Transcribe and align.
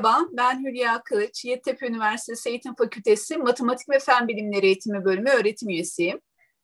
Merhaba, 0.00 0.28
ben 0.32 0.64
Hülya 0.64 1.02
Kılıç, 1.02 1.44
Yeditepe 1.44 1.86
Üniversitesi 1.86 2.48
Eğitim 2.48 2.74
Fakültesi 2.74 3.36
Matematik 3.36 3.88
ve 3.88 3.98
Fen 3.98 4.28
Bilimleri 4.28 4.66
Eğitimi 4.66 5.04
Bölümü 5.04 5.30
öğretim 5.30 5.68
üyesiyim. 5.68 6.20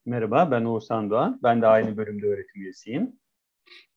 Merhaba, 0.06 0.50
ben 0.50 0.64
Oğuzhan 0.64 1.10
Doğan. 1.10 1.40
Ben 1.42 1.62
de 1.62 1.66
aynı 1.66 1.96
bölümde 1.96 2.26
öğretim 2.26 2.62
üyesiyim. 2.62 3.20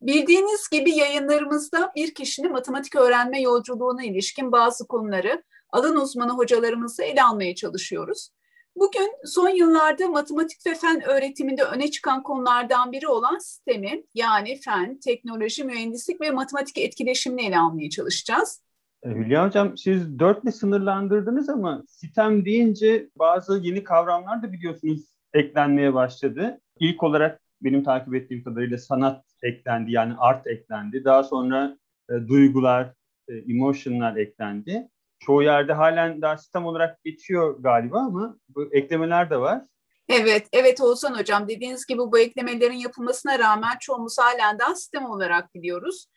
Bildiğiniz 0.02 0.70
gibi 0.70 0.92
yayınlarımızda 0.92 1.92
bir 1.96 2.14
kişinin 2.14 2.52
matematik 2.52 2.96
öğrenme 2.96 3.42
yolculuğuna 3.42 4.04
ilişkin 4.04 4.52
bazı 4.52 4.88
konuları 4.88 5.44
alan 5.70 5.96
uzmanı 5.96 6.32
hocalarımızla 6.32 7.04
ele 7.04 7.24
almaya 7.24 7.56
çalışıyoruz. 7.56 8.30
Bugün 8.76 9.12
son 9.26 9.50
yıllarda 9.50 10.08
matematik 10.08 10.66
ve 10.68 10.76
fen 10.76 11.02
öğretiminde 11.02 11.64
öne 11.64 11.92
çıkan 11.92 12.24
konulardan 12.24 12.92
biri 12.92 13.08
olan 13.08 13.38
sistemi 13.38 14.04
yani 14.14 14.60
fen, 14.66 15.00
teknoloji, 15.00 15.64
mühendislik 15.64 16.22
ve 16.22 16.32
matematik 16.32 16.78
etkileşimini 16.78 17.46
ele 17.46 17.60
almaya 17.60 17.90
çalışacağız. 17.90 18.69
E, 19.04 19.10
Hülya 19.10 19.48
Hocam 19.48 19.78
siz 19.78 20.20
dörtle 20.20 20.52
sınırlandırdınız 20.52 21.50
ama 21.50 21.84
sistem 21.88 22.46
deyince 22.46 23.10
bazı 23.16 23.58
yeni 23.58 23.84
kavramlar 23.84 24.44
da 24.44 24.52
biliyorsunuz 24.54 25.02
eklenmeye 25.34 25.94
başladı. 25.94 26.62
İlk 26.80 27.04
olarak 27.04 27.42
benim 27.62 27.84
takip 27.84 28.16
ettiğim 28.16 28.44
kadarıyla 28.44 28.78
sanat 28.78 29.26
eklendi 29.44 29.92
yani 29.92 30.14
art 30.18 30.48
eklendi. 30.48 31.04
Daha 31.06 31.24
sonra 31.24 31.78
e, 32.10 32.14
duygular, 32.28 32.94
e, 33.28 33.34
emotionlar 33.34 34.16
eklendi. 34.16 34.88
Çoğu 35.20 35.44
yerde 35.44 35.74
halen 35.74 36.22
daha 36.22 36.38
sistem 36.38 36.66
olarak 36.66 37.04
geçiyor 37.04 37.56
galiba 37.60 38.00
ama 38.00 38.38
bu 38.50 38.74
eklemeler 38.74 39.30
de 39.30 39.38
var. 39.38 39.62
Evet, 40.10 40.48
evet 40.54 40.82
Oğuzhan 40.82 41.20
Hocam 41.20 41.48
dediğiniz 41.48 41.86
gibi 41.86 42.00
bu 42.00 42.20
eklemelerin 42.20 42.78
yapılmasına 42.78 43.40
rağmen 43.40 43.78
çoğumuz 43.80 44.18
halen 44.20 44.60
daha 44.60 44.76
sistem 44.76 45.06
olarak 45.06 45.56
biliyoruz. 45.56 46.08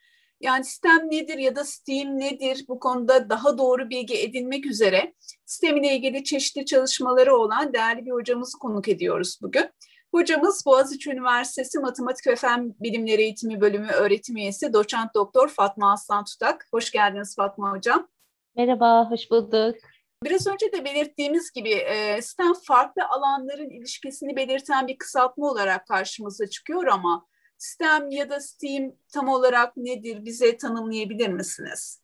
Yani 0.42 0.64
sistem 0.64 1.10
nedir 1.10 1.38
ya 1.38 1.56
da 1.56 1.64
Steam 1.64 2.18
nedir 2.18 2.64
bu 2.68 2.80
konuda 2.80 3.30
daha 3.30 3.58
doğru 3.58 3.90
bilgi 3.90 4.22
edinmek 4.22 4.66
üzere 4.66 5.14
sistem 5.44 5.76
ile 5.76 5.96
ilgili 5.96 6.24
çeşitli 6.24 6.64
çalışmaları 6.64 7.36
olan 7.36 7.72
değerli 7.72 8.06
bir 8.06 8.10
hocamızı 8.10 8.58
konuk 8.58 8.88
ediyoruz 8.88 9.38
bugün. 9.42 9.70
Hocamız 10.14 10.66
Boğaziçi 10.66 11.10
Üniversitesi 11.10 11.78
Matematik 11.78 12.26
ve 12.26 12.36
Fen 12.36 12.74
Bilimleri 12.80 13.22
Eğitimi 13.22 13.60
Bölümü 13.60 13.88
öğretim 13.88 14.36
üyesi 14.36 14.72
doçent 14.72 15.14
doktor 15.14 15.48
Fatma 15.48 15.92
Aslan 15.92 16.24
Tutak. 16.24 16.66
Hoş 16.70 16.90
geldiniz 16.90 17.36
Fatma 17.36 17.72
Hocam. 17.72 18.08
Merhaba, 18.56 19.10
hoş 19.10 19.30
bulduk. 19.30 19.76
Biraz 20.24 20.46
önce 20.46 20.72
de 20.72 20.84
belirttiğimiz 20.84 21.50
gibi 21.50 21.72
e, 21.72 22.22
sistem 22.22 22.52
farklı 22.66 23.02
alanların 23.08 23.70
ilişkisini 23.70 24.36
belirten 24.36 24.88
bir 24.88 24.98
kısaltma 24.98 25.50
olarak 25.50 25.86
karşımıza 25.86 26.46
çıkıyor 26.46 26.86
ama 26.86 27.26
STEM 27.62 28.10
ya 28.10 28.30
da 28.30 28.40
STEAM 28.40 28.92
tam 29.12 29.28
olarak 29.28 29.76
nedir? 29.76 30.24
Bize 30.24 30.56
tanımlayabilir 30.56 31.28
misiniz? 31.28 32.02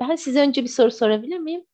Ben 0.00 0.16
size 0.16 0.40
önce 0.40 0.62
bir 0.62 0.68
soru 0.68 0.90
sorabilir 0.90 1.38
miyim? 1.38 1.64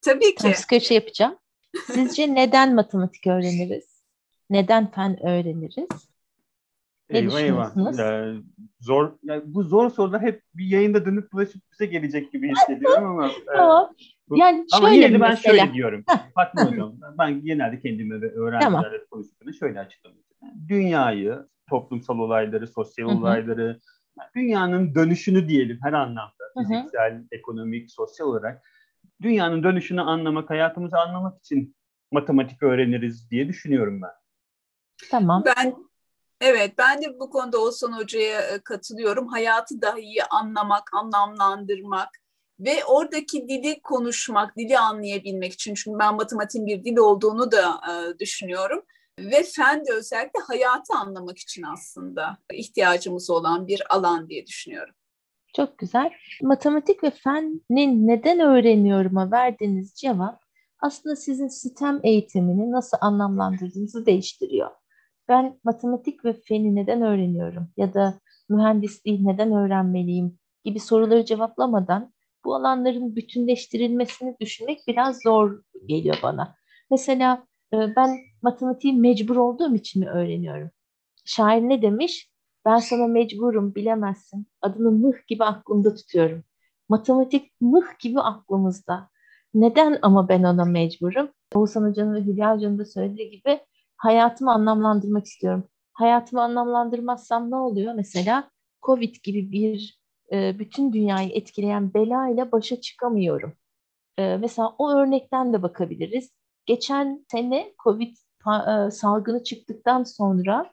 Tabii 0.00 0.34
ki. 0.34 0.42
Ters 0.42 0.66
köşe 0.66 0.94
yapacağım. 0.94 1.38
Sizce 1.86 2.34
neden 2.34 2.74
matematik 2.74 3.26
öğreniriz? 3.26 4.02
Neden 4.50 4.90
fen 4.90 5.26
öğreniriz? 5.26 5.88
Ne 7.10 7.18
eyvah 7.18 7.40
eyvah. 7.40 7.98
Ee, 7.98 8.34
zor, 8.80 9.12
yani 9.22 9.42
bu 9.46 9.62
zor 9.62 9.90
sorular 9.90 10.22
hep 10.22 10.42
bir 10.54 10.66
yayında 10.66 11.04
dönüp 11.04 11.32
dolaşıp 11.32 11.62
bize 11.72 11.86
gelecek 11.86 12.32
gibi 12.32 12.50
hissediyorum 12.52 13.06
ama. 13.06 13.30
tamam. 13.46 13.94
E, 13.98 14.04
yani 14.36 14.66
ama 14.72 14.90
yine 14.90 15.12
de 15.12 15.20
ben 15.20 15.30
mesela. 15.30 15.56
şöyle 15.56 15.74
diyorum. 15.74 16.04
Fatma 16.34 16.70
Hocam 16.70 16.94
ben 17.18 17.44
genelde 17.44 17.80
kendime 17.80 18.20
ve 18.20 18.32
öğrencilerle 18.32 18.64
tamam. 18.64 18.84
konuştuğumda 19.10 19.52
şöyle 19.52 19.80
açıklamak 19.80 20.18
Dünyayı 20.68 21.46
toplumsal 21.68 22.18
olayları, 22.18 22.68
sosyal 22.68 23.08
Hı-hı. 23.08 23.16
olayları, 23.16 23.80
dünyanın 24.36 24.94
dönüşünü 24.94 25.48
diyelim 25.48 25.78
her 25.82 25.92
anlamda. 25.92 26.44
Hı-hı. 26.56 26.64
Fiziksel, 26.64 27.24
ekonomik, 27.32 27.90
sosyal 27.90 28.26
olarak 28.26 28.62
dünyanın 29.22 29.62
dönüşünü 29.62 30.00
anlamak, 30.00 30.50
hayatımızı 30.50 30.98
anlamak 30.98 31.38
için 31.38 31.76
matematik 32.12 32.62
öğreniriz 32.62 33.30
diye 33.30 33.48
düşünüyorum 33.48 34.02
ben. 34.02 34.10
Tamam. 35.10 35.44
Ben 35.46 35.74
Evet, 36.40 36.74
ben 36.78 37.02
de 37.02 37.20
bu 37.20 37.30
konuda 37.30 37.58
Olsan 37.58 37.92
Hoca'ya 37.92 38.40
e, 38.40 38.58
katılıyorum. 38.58 39.26
Hayatı 39.28 39.82
daha 39.82 39.98
iyi 39.98 40.24
anlamak, 40.24 40.94
anlamlandırmak 40.94 42.08
ve 42.60 42.84
oradaki 42.84 43.48
dili 43.48 43.80
konuşmak, 43.82 44.56
dili 44.56 44.78
anlayabilmek 44.78 45.52
için. 45.52 45.74
Çünkü 45.74 45.98
ben 45.98 46.14
matematiğin 46.14 46.66
bir 46.66 46.84
dil 46.84 46.96
olduğunu 46.96 47.52
da 47.52 47.80
e, 47.90 48.18
düşünüyorum 48.18 48.82
ve 49.18 49.42
fen 49.42 49.86
de 49.86 49.92
özellikle 49.92 50.40
hayatı 50.40 50.94
anlamak 50.94 51.38
için 51.38 51.62
aslında 51.62 52.38
ihtiyacımız 52.52 53.30
olan 53.30 53.66
bir 53.66 53.82
alan 53.96 54.28
diye 54.28 54.46
düşünüyorum. 54.46 54.94
Çok 55.56 55.78
güzel. 55.78 56.10
Matematik 56.42 57.04
ve 57.04 57.10
fenin 57.10 58.08
neden 58.08 58.40
öğreniyorum'a 58.40 59.30
verdiğiniz 59.30 59.94
cevap 59.94 60.40
aslında 60.80 61.16
sizin 61.16 61.48
sistem 61.48 62.00
eğitimini 62.02 62.70
nasıl 62.70 62.96
anlamlandırdığınızı 63.00 64.06
değiştiriyor. 64.06 64.70
Ben 65.28 65.58
matematik 65.64 66.24
ve 66.24 66.32
feni 66.32 66.74
neden 66.74 67.02
öğreniyorum 67.02 67.68
ya 67.76 67.94
da 67.94 68.20
mühendisliği 68.48 69.26
neden 69.26 69.52
öğrenmeliyim 69.52 70.38
gibi 70.64 70.80
soruları 70.80 71.24
cevaplamadan 71.24 72.12
bu 72.44 72.54
alanların 72.54 73.16
bütünleştirilmesini 73.16 74.36
düşünmek 74.40 74.80
biraz 74.88 75.22
zor 75.22 75.60
geliyor 75.86 76.16
bana. 76.22 76.54
Mesela 76.90 77.46
ee, 77.72 77.96
ben 77.96 78.18
matematiği 78.42 78.92
mecbur 78.92 79.36
olduğum 79.36 79.74
için 79.74 80.02
mi 80.04 80.10
öğreniyorum? 80.10 80.70
Şair 81.24 81.62
ne 81.62 81.82
demiş? 81.82 82.30
Ben 82.64 82.78
sana 82.78 83.06
mecburum 83.06 83.74
bilemezsin. 83.74 84.46
Adını 84.62 84.90
mıh 84.90 85.26
gibi 85.28 85.44
aklımda 85.44 85.94
tutuyorum. 85.94 86.44
Matematik 86.88 87.52
mıh 87.60 87.98
gibi 88.00 88.20
aklımızda. 88.20 89.10
Neden 89.54 89.98
ama 90.02 90.28
ben 90.28 90.42
ona 90.42 90.64
mecburum? 90.64 91.30
Oğuzhan 91.54 91.88
Hoca'nın 91.90 92.14
ve 92.14 92.20
Hülya 92.20 92.54
Hoca'nın 92.56 92.78
da 92.78 92.84
söylediği 92.84 93.30
gibi 93.30 93.60
hayatımı 93.96 94.52
anlamlandırmak 94.52 95.26
istiyorum. 95.26 95.64
Hayatımı 95.92 96.42
anlamlandırmazsam 96.42 97.50
ne 97.50 97.56
oluyor? 97.56 97.94
Mesela 97.94 98.50
Covid 98.82 99.16
gibi 99.22 99.52
bir 99.52 99.99
e, 100.32 100.58
bütün 100.58 100.92
dünyayı 100.92 101.30
etkileyen 101.30 101.94
bela 101.94 102.28
ile 102.28 102.52
başa 102.52 102.80
çıkamıyorum. 102.80 103.52
E, 104.18 104.36
mesela 104.36 104.74
o 104.78 104.90
örnekten 104.92 105.52
de 105.52 105.62
bakabiliriz. 105.62 106.30
Geçen 106.66 107.24
sene 107.30 107.74
COVID 107.84 108.16
e, 108.46 108.90
salgını 108.90 109.44
çıktıktan 109.44 110.02
sonra 110.02 110.72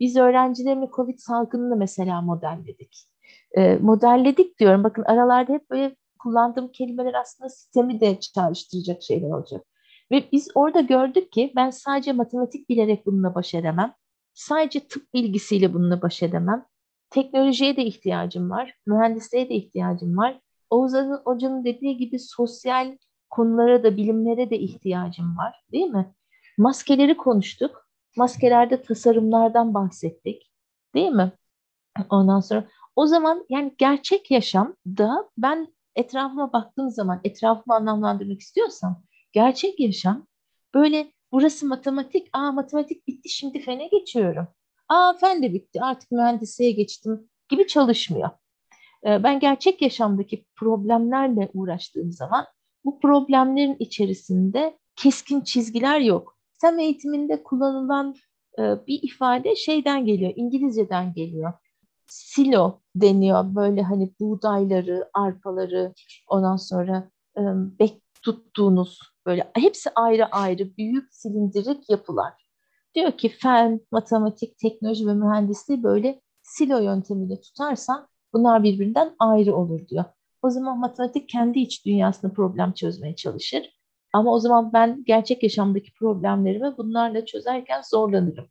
biz 0.00 0.16
öğrencilerimle 0.16 0.88
COVID 0.96 1.18
salgınını 1.18 1.76
mesela 1.76 2.20
modelledik. 2.20 3.08
Modelledik 3.80 4.58
diyorum. 4.58 4.84
Bakın 4.84 5.02
aralarda 5.02 5.52
hep 5.52 5.70
böyle 5.70 5.96
kullandığım 6.18 6.72
kelimeler 6.72 7.14
aslında 7.14 7.48
sistemi 7.50 8.00
de 8.00 8.20
çağrıştıracak 8.20 9.02
şeyler 9.02 9.30
olacak. 9.30 9.66
Ve 10.10 10.24
biz 10.32 10.48
orada 10.54 10.80
gördük 10.80 11.32
ki 11.32 11.52
ben 11.56 11.70
sadece 11.70 12.12
matematik 12.12 12.68
bilerek 12.68 13.06
bununla 13.06 13.34
baş 13.34 13.54
edemem. 13.54 13.94
Sadece 14.34 14.80
tıp 14.80 15.14
bilgisiyle 15.14 15.74
bununla 15.74 16.02
baş 16.02 16.22
edemem. 16.22 16.66
Teknolojiye 17.14 17.76
de 17.76 17.84
ihtiyacım 17.84 18.50
var. 18.50 18.74
Mühendisliğe 18.86 19.48
de 19.48 19.54
ihtiyacım 19.54 20.18
var. 20.18 20.40
Oğuz 20.70 20.92
Hoca'nın 21.24 21.64
dediği 21.64 21.96
gibi 21.96 22.18
sosyal 22.18 22.98
konulara 23.30 23.82
da 23.82 23.96
bilimlere 23.96 24.50
de 24.50 24.58
ihtiyacım 24.58 25.36
var 25.36 25.64
değil 25.72 25.86
mi? 25.86 26.14
Maskeleri 26.58 27.16
konuştuk. 27.16 27.88
Maskelerde 28.16 28.82
tasarımlardan 28.82 29.74
bahsettik. 29.74 30.52
Değil 30.94 31.10
mi? 31.10 31.32
Ondan 32.10 32.40
sonra 32.40 32.64
o 32.96 33.06
zaman 33.06 33.46
yani 33.48 33.74
gerçek 33.78 34.30
yaşamda 34.30 35.30
ben 35.38 35.74
etrafıma 35.96 36.52
baktığım 36.52 36.90
zaman 36.90 37.20
etrafımı 37.24 37.76
anlamlandırmak 37.76 38.40
istiyorsam 38.40 39.02
gerçek 39.32 39.80
yaşam 39.80 40.26
böyle 40.74 41.12
burası 41.32 41.66
matematik, 41.66 42.28
aa 42.32 42.52
matematik 42.52 43.06
bitti 43.06 43.28
şimdi 43.28 43.60
fene 43.60 43.88
geçiyorum. 43.88 44.48
Aa 44.88 45.14
fen 45.20 45.42
de 45.42 45.54
bitti 45.54 45.80
artık 45.82 46.10
mühendisliğe 46.10 46.72
geçtim 46.72 47.30
gibi 47.48 47.66
çalışmıyor. 47.66 48.30
Ee, 49.06 49.22
ben 49.22 49.40
gerçek 49.40 49.82
yaşamdaki 49.82 50.44
problemlerle 50.56 51.50
uğraştığım 51.54 52.12
zaman 52.12 52.46
bu 52.84 53.00
problemlerin 53.00 53.76
içerisinde 53.78 54.78
keskin 54.96 55.40
çizgiler 55.40 56.00
yok. 56.00 56.38
Sem 56.52 56.78
eğitiminde 56.78 57.42
kullanılan 57.42 58.14
e, 58.58 58.62
bir 58.86 59.00
ifade 59.02 59.56
şeyden 59.56 60.06
geliyor, 60.06 60.32
İngilizceden 60.36 61.12
geliyor. 61.14 61.52
Silo 62.06 62.80
deniyor 62.94 63.54
böyle 63.54 63.82
hani 63.82 64.14
buğdayları, 64.20 65.10
arpaları 65.14 65.94
ondan 66.28 66.56
sonra 66.56 67.10
e, 67.36 67.40
bek 67.78 68.02
tuttuğunuz 68.22 68.98
böyle 69.26 69.50
hepsi 69.54 69.90
ayrı 69.94 70.26
ayrı 70.26 70.76
büyük 70.76 71.14
silindirik 71.14 71.90
yapılar. 71.90 72.43
Diyor 72.94 73.12
ki 73.12 73.28
fen, 73.28 73.80
matematik, 73.92 74.58
teknoloji 74.58 75.06
ve 75.06 75.14
mühendisliği 75.14 75.82
böyle 75.82 76.20
silo 76.42 76.78
yöntemiyle 76.78 77.40
tutarsan 77.40 78.08
bunlar 78.32 78.62
birbirinden 78.62 79.16
ayrı 79.18 79.56
olur 79.56 79.88
diyor. 79.88 80.04
O 80.42 80.50
zaman 80.50 80.78
matematik 80.78 81.28
kendi 81.28 81.58
iç 81.58 81.86
dünyasında 81.86 82.32
problem 82.32 82.72
çözmeye 82.72 83.16
çalışır. 83.16 83.70
Ama 84.12 84.32
o 84.32 84.38
zaman 84.38 84.72
ben 84.72 85.04
gerçek 85.06 85.42
yaşamdaki 85.42 85.94
problemlerimi 85.94 86.76
bunlarla 86.78 87.26
çözerken 87.26 87.82
zorlanırım. 87.90 88.46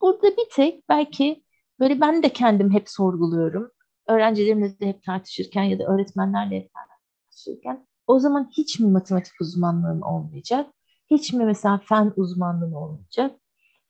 Burada 0.00 0.28
bir 0.30 0.48
tek 0.52 0.88
belki 0.88 1.44
böyle 1.80 2.00
ben 2.00 2.22
de 2.22 2.28
kendim 2.28 2.70
hep 2.70 2.90
sorguluyorum. 2.90 3.70
Öğrencilerimle 4.08 4.80
de 4.80 4.86
hep 4.86 5.02
tartışırken 5.02 5.62
ya 5.62 5.78
da 5.78 5.84
öğretmenlerle 5.84 6.56
hep 6.56 6.70
tartışırken 6.74 7.86
o 8.06 8.18
zaman 8.18 8.50
hiç 8.56 8.80
mi 8.80 8.90
matematik 8.90 9.40
uzmanlığın 9.40 10.00
olmayacak? 10.00 10.70
Hiç 11.10 11.32
mi 11.32 11.44
mesela 11.44 11.80
fen 11.88 12.12
uzmanlığın 12.16 12.72
olmayacak? 12.72 13.40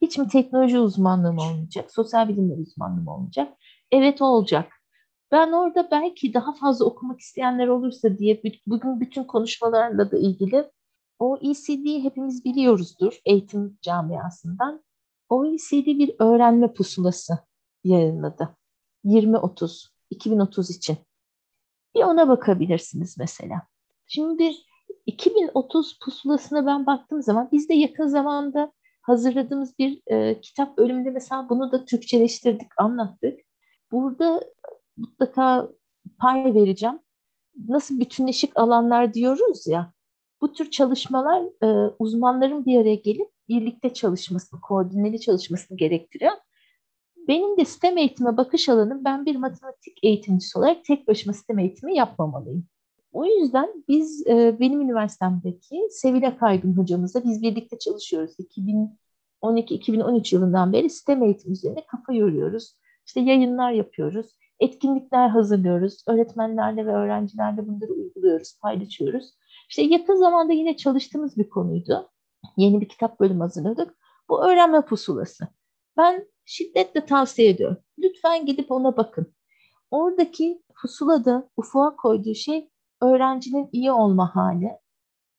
Hiç 0.00 0.19
mi 0.19 0.29
teknoloji 0.29 0.79
uzmanlığım 0.79 1.38
olmayacak? 1.38 1.93
Sosyal 1.93 2.29
bilimler 2.29 2.58
uzmanlığım 2.58 3.08
olmayacak? 3.08 3.52
Evet 3.93 4.23
olacak. 4.23 4.73
Ben 5.32 5.52
orada 5.52 5.88
belki 5.91 6.35
daha 6.35 6.52
fazla 6.52 6.85
okumak 6.85 7.20
isteyenler 7.20 7.69
olursa 7.69 8.19
diye 8.19 8.43
bugün 8.67 9.00
bütün 9.00 9.25
konuşmalarla 9.25 10.11
da 10.11 10.17
ilgili 10.17 10.70
OECD 11.19 12.05
hepimiz 12.05 12.44
biliyoruzdur 12.44 13.20
eğitim 13.25 13.79
camiasından. 13.82 14.85
OECD 15.29 15.87
bir 15.87 16.14
öğrenme 16.19 16.73
pusulası 16.73 17.38
yayınladı. 17.85 18.56
2030, 19.05 19.90
2030 20.11 20.70
için. 20.70 20.97
Bir 21.94 22.02
ona 22.02 22.29
bakabilirsiniz 22.29 23.19
mesela. 23.19 23.62
Şimdi 24.06 24.52
2030 25.06 25.99
pusulasına 26.05 26.67
ben 26.67 26.87
baktığım 26.87 27.23
zaman 27.23 27.49
biz 27.52 27.69
de 27.69 27.75
yakın 27.75 28.06
zamanda 28.06 28.73
hazırladığımız 29.04 29.78
bir 29.78 30.02
e, 30.06 30.40
kitap 30.40 30.78
bölümünde 30.78 31.10
mesela 31.10 31.48
bunu 31.48 31.72
da 31.72 31.84
Türkçeleştirdik, 31.84 32.68
anlattık. 32.78 33.40
Burada 33.92 34.40
mutlaka 34.96 35.68
pay 36.18 36.54
vereceğim. 36.54 36.98
Nasıl 37.68 38.00
bütünleşik 38.00 38.56
alanlar 38.56 39.14
diyoruz 39.14 39.66
ya, 39.66 39.92
bu 40.40 40.52
tür 40.52 40.70
çalışmalar 40.70 41.42
e, 41.62 41.94
uzmanların 41.98 42.66
bir 42.66 42.80
araya 42.80 42.94
gelip 42.94 43.28
birlikte 43.48 43.92
çalışmasını, 43.92 44.60
koordineli 44.60 45.20
çalışmasını 45.20 45.76
gerektiriyor. 45.76 46.32
Benim 47.28 47.56
de 47.56 47.64
sistem 47.64 47.98
eğitime 47.98 48.36
bakış 48.36 48.68
alanım 48.68 49.04
ben 49.04 49.26
bir 49.26 49.36
matematik 49.36 49.98
eğitimcisi 50.02 50.58
olarak 50.58 50.84
tek 50.84 51.08
başıma 51.08 51.32
sistem 51.32 51.58
eğitimi 51.58 51.96
yapmamalıyım. 51.96 52.66
O 53.14 53.25
yüzden 53.25 53.84
biz 53.88 54.26
e, 54.26 54.56
benim 54.61 54.81
üniversitemdeki 54.81 55.88
Sevile 55.90 56.37
Kaygın 56.37 56.76
hocamızla 56.76 57.25
biz 57.25 57.43
birlikte 57.43 57.78
çalışıyoruz. 57.78 58.37
2012-2013 59.43 60.34
yılından 60.34 60.72
beri 60.72 60.90
sistem 60.90 61.22
eğitimi 61.22 61.52
üzerine 61.52 61.87
kafa 61.87 62.12
yoruyoruz. 62.12 62.75
İşte 63.06 63.20
yayınlar 63.20 63.72
yapıyoruz, 63.72 64.26
etkinlikler 64.61 65.28
hazırlıyoruz, 65.28 66.05
öğretmenlerle 66.08 66.87
ve 66.87 66.93
öğrencilerle 66.93 67.69
bunları 67.69 67.93
uyguluyoruz, 67.93 68.58
paylaşıyoruz. 68.62 69.34
İşte 69.69 69.82
yakın 69.82 70.16
zamanda 70.16 70.52
yine 70.52 70.76
çalıştığımız 70.76 71.38
bir 71.38 71.49
konuydu. 71.49 72.11
Yeni 72.56 72.81
bir 72.81 72.88
kitap 72.88 73.20
bölümü 73.20 73.40
hazırladık. 73.40 73.94
Bu 74.28 74.46
öğrenme 74.46 74.81
pusulası. 74.81 75.49
Ben 75.96 76.28
şiddetle 76.44 77.06
tavsiye 77.06 77.49
ediyorum. 77.49 77.76
Lütfen 77.99 78.46
gidip 78.46 78.72
ona 78.72 78.96
bakın. 78.96 79.34
Oradaki 79.90 80.62
pusulada 80.82 81.49
ufuğa 81.56 81.96
koyduğu 81.96 82.34
şey 82.34 82.70
öğrencinin 83.04 83.68
iyi 83.72 83.92
olma 83.92 84.36
hali 84.36 84.70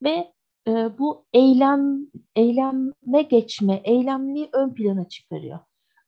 ve 0.04 0.34
e, 0.68 0.98
bu 1.00 1.26
eylem 1.34 2.08
eyleme 2.36 3.22
geçme, 3.22 3.82
eylemliği 3.84 4.50
ön 4.54 4.74
plana 4.74 5.08
çıkarıyor. 5.10 5.60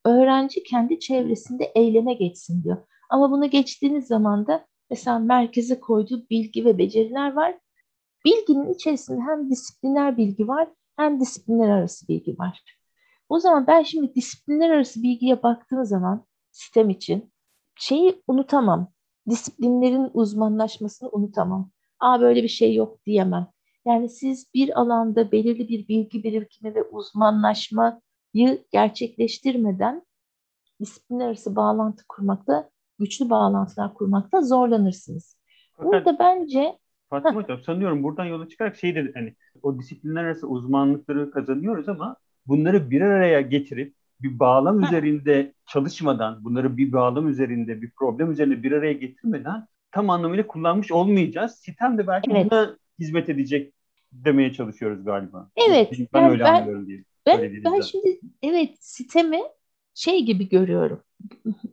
Öğrenci 0.04 0.62
kendi 0.62 1.00
çevresinde 1.00 1.64
eyleme 1.64 2.14
geçsin 2.14 2.64
diyor. 2.64 2.76
Ama 3.10 3.30
bunu 3.30 3.50
geçtiğiniz 3.50 4.06
zaman 4.06 4.46
da 4.46 4.66
mesela 4.90 5.18
merkeze 5.18 5.80
koyduğu 5.80 6.28
bilgi 6.30 6.64
ve 6.64 6.78
beceriler 6.78 7.32
var. 7.32 7.58
Bilginin 8.24 8.74
içerisinde 8.74 9.20
hem 9.20 9.50
disipliner 9.50 10.16
bilgi 10.16 10.48
var 10.48 10.68
hem 10.96 11.20
disiplinler 11.20 11.68
arası 11.68 12.08
bilgi 12.08 12.38
var. 12.38 12.78
O 13.28 13.38
zaman 13.38 13.66
ben 13.66 13.82
şimdi 13.82 14.14
disiplinler 14.14 14.70
arası 14.70 15.02
bilgiye 15.02 15.42
baktığım 15.42 15.84
zaman 15.84 16.26
sistem 16.50 16.90
için 16.90 17.32
şeyi 17.76 18.22
unutamam. 18.28 18.92
Disiplinlerin 19.28 20.10
uzmanlaşmasını 20.14 21.08
unutamam. 21.08 21.70
Aa 22.00 22.20
böyle 22.20 22.42
bir 22.42 22.48
şey 22.48 22.74
yok 22.74 23.06
diyemem. 23.06 23.46
Yani 23.86 24.08
siz 24.08 24.50
bir 24.54 24.80
alanda 24.80 25.32
belirli 25.32 25.68
bir 25.68 25.88
bilgi 25.88 26.24
birikimi 26.24 26.74
ve 26.74 26.82
uzmanlaşmayı 26.82 28.64
gerçekleştirmeden 28.72 30.02
disiplinler 30.80 31.26
arası 31.26 31.56
bağlantı 31.56 32.04
kurmakta, 32.08 32.70
güçlü 32.98 33.30
bağlantılar 33.30 33.94
kurmakta 33.94 34.42
zorlanırsınız. 34.42 35.38
Burada 35.78 36.18
bence 36.18 36.78
Fatma 37.10 37.34
Hocam 37.34 37.60
sanıyorum 37.62 38.02
buradan 38.02 38.24
yola 38.24 38.48
çıkarak 38.48 38.76
şey 38.76 38.94
dedi 38.94 39.10
hani 39.14 39.34
o 39.62 39.78
disiplinler 39.78 40.24
arası 40.24 40.48
uzmanlıkları 40.48 41.30
kazanıyoruz 41.30 41.88
ama 41.88 42.16
bunları 42.46 42.90
bir 42.90 43.00
araya 43.00 43.40
getirip 43.40 43.94
bir 44.22 44.38
bağlam 44.38 44.84
üzerinde 44.84 45.52
çalışmadan, 45.66 46.44
bunları 46.44 46.76
bir 46.76 46.92
bağlam 46.92 47.28
üzerinde, 47.28 47.82
bir 47.82 47.90
problem 47.90 48.32
üzerinde 48.32 48.62
bir 48.62 48.72
araya 48.72 48.92
getirmeden 48.92 49.66
tam 49.92 50.10
anlamıyla 50.10 50.46
kullanmış 50.46 50.92
olmayacağız. 50.92 51.54
Sistem 51.54 51.98
de 51.98 52.06
belki 52.06 52.30
evet. 52.30 52.50
buna 52.50 52.76
hizmet 52.98 53.28
edecek 53.28 53.74
demeye 54.12 54.52
çalışıyoruz 54.52 55.04
galiba. 55.04 55.50
Evet. 55.68 55.92
Ben 56.14 56.20
yani 56.20 56.30
öyle 56.30 56.44
ben, 56.44 56.54
anlıyorum 56.54 56.86
diye. 56.86 57.04
Ben, 57.26 57.64
ben 57.64 57.80
şimdi 57.80 58.20
evet 58.42 58.76
sistemi 58.80 59.40
şey 59.94 60.24
gibi 60.24 60.48
görüyorum. 60.48 61.02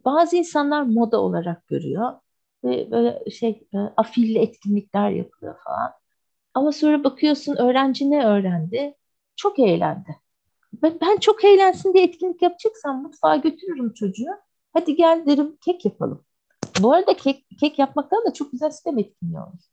Bazı 0.06 0.36
insanlar 0.36 0.82
moda 0.82 1.22
olarak 1.22 1.68
görüyor 1.68 2.14
ve 2.64 2.92
böyle 2.92 3.30
şey 3.30 3.68
e, 3.74 3.78
afilli 3.78 4.40
etkinlikler 4.40 5.10
yapılıyor 5.10 5.56
falan. 5.64 5.92
Ama 6.54 6.72
sonra 6.72 7.04
bakıyorsun 7.04 7.56
öğrenci 7.56 8.12
ne 8.12 8.26
öğrendi? 8.26 8.94
Çok 9.36 9.60
eğlendi. 9.60 10.16
Ben, 10.74 10.98
ben 11.02 11.18
çok 11.18 11.46
eğlensin 11.46 11.94
diye 11.94 12.04
etkinlik 12.04 12.42
yapacaksam 12.42 13.02
mutfağa 13.02 13.36
götürürüm 13.36 13.94
çocuğu. 13.94 14.32
Hadi 14.74 14.96
gel 14.96 15.24
derim 15.26 15.58
kek 15.66 15.86
yapalım. 15.86 16.26
Bu 16.82 16.94
arada 16.94 17.14
kek, 17.14 17.46
kek 17.60 17.80
yapmaktan 17.80 18.26
da 18.26 18.34
çok 18.34 18.52
güzel 18.52 18.72
sistem 18.72 18.98
etkinliği 18.98 19.40
olur. 19.40 19.64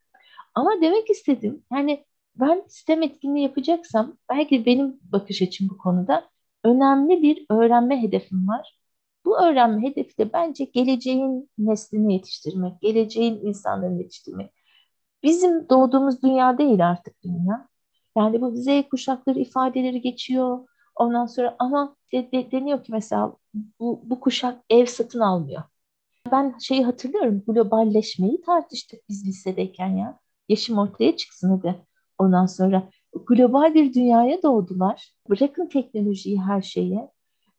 Ama 0.54 0.70
demek 0.82 1.10
istedim 1.10 1.62
yani 1.72 2.04
ben 2.36 2.64
sistem 2.68 3.02
etkinliği 3.02 3.42
yapacaksam 3.44 4.16
belki 4.30 4.66
benim 4.66 5.00
bakış 5.02 5.42
açım 5.42 5.68
bu 5.68 5.78
konuda 5.78 6.30
önemli 6.64 7.22
bir 7.22 7.46
öğrenme 7.50 8.02
hedefim 8.02 8.48
var. 8.48 8.78
Bu 9.24 9.42
öğrenme 9.42 9.88
hedefi 9.88 10.18
de 10.18 10.32
bence 10.32 10.64
geleceğin 10.64 11.50
neslini 11.58 12.12
yetiştirmek, 12.14 12.80
geleceğin 12.80 13.46
insanlarını 13.46 13.98
yetiştirmek. 13.98 14.50
Bizim 15.22 15.68
doğduğumuz 15.68 16.22
dünya 16.22 16.58
değil 16.58 16.88
artık 16.90 17.22
dünya. 17.22 17.68
Yani 18.17 18.40
bu 18.40 18.56
Z 18.56 18.67
kuşakları 18.90 19.38
ifadeleri 19.38 20.00
geçiyor. 20.00 20.69
Ondan 20.96 21.27
sonra 21.27 21.56
ama 21.58 21.96
de, 22.13 22.32
de, 22.32 22.51
deniyor 22.51 22.84
ki 22.84 22.93
mesela 22.93 23.37
bu, 23.81 24.01
bu 24.05 24.20
kuşak 24.20 24.65
ev 24.70 24.87
satın 24.87 25.20
almıyor. 25.20 25.63
Ben 26.32 26.58
şeyi 26.58 26.84
hatırlıyorum 26.84 27.43
globalleşmeyi 27.46 28.41
tartıştık 28.41 29.08
biz 29.08 29.27
lisedeyken 29.27 29.89
ya. 29.96 30.19
Yaşım 30.49 30.79
ortaya 30.79 31.17
çıksın 31.17 31.51
hadi. 31.51 31.87
Ondan 32.19 32.46
sonra 32.46 32.89
global 33.27 33.75
bir 33.75 33.94
dünyaya 33.94 34.43
doğdular. 34.43 35.13
Bırakın 35.31 35.67
teknolojiyi 35.67 36.41
her 36.41 36.63
şeye 36.63 37.11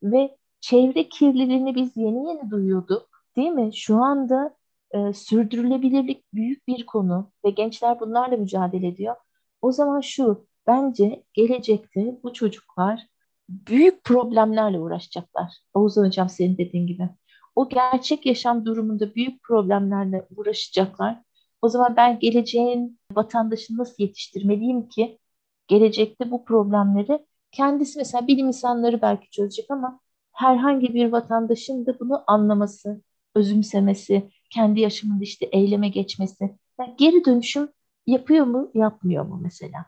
ve 0.03 0.37
çevre 0.61 1.09
kirliliğini 1.09 1.75
biz 1.75 1.97
yeni 1.97 2.27
yeni 2.27 2.51
duyuyorduk. 2.51 3.09
Değil 3.35 3.49
mi? 3.49 3.69
Şu 3.75 3.97
anda 3.97 4.55
e, 4.91 5.13
sürdürülebilirlik 5.13 6.33
büyük 6.33 6.67
bir 6.67 6.85
konu 6.85 7.31
ve 7.45 7.49
gençler 7.49 7.99
bunlarla 7.99 8.37
mücadele 8.37 8.87
ediyor. 8.87 9.15
O 9.61 9.71
zaman 9.71 10.01
şu, 10.01 10.47
bence 10.67 11.23
gelecekte 11.33 12.19
bu 12.23 12.33
çocuklar 12.33 13.07
büyük 13.49 14.03
problemlerle 14.03 14.79
uğraşacaklar. 14.79 15.53
Oğuzhan 15.73 16.05
Hocam 16.05 16.29
senin 16.29 16.57
dediğin 16.57 16.87
gibi. 16.87 17.09
O 17.55 17.69
gerçek 17.69 18.25
yaşam 18.25 18.65
durumunda 18.65 19.15
büyük 19.15 19.43
problemlerle 19.43 20.27
uğraşacaklar. 20.35 21.21
O 21.61 21.69
zaman 21.69 21.95
ben 21.97 22.19
geleceğin 22.19 22.99
vatandaşını 23.11 23.77
nasıl 23.77 24.03
yetiştirmeliyim 24.03 24.89
ki 24.89 25.19
gelecekte 25.67 26.31
bu 26.31 26.45
problemleri 26.45 27.25
kendisi 27.51 27.99
mesela 27.99 28.27
bilim 28.27 28.47
insanları 28.47 29.01
belki 29.01 29.29
çözecek 29.29 29.71
ama 29.71 29.99
herhangi 30.31 30.93
bir 30.93 31.11
vatandaşın 31.11 31.85
da 31.85 31.99
bunu 31.99 32.23
anlaması, 32.27 33.01
özümsemesi, 33.35 34.31
kendi 34.49 34.79
yaşamında 34.79 35.23
işte 35.23 35.45
eyleme 35.45 35.89
geçmesi. 35.89 36.57
Yani 36.79 36.95
geri 36.97 37.25
dönüşüm 37.25 37.69
yapıyor 38.07 38.45
mu, 38.45 38.71
yapmıyor 38.73 39.25
mu 39.25 39.39
mesela? 39.43 39.85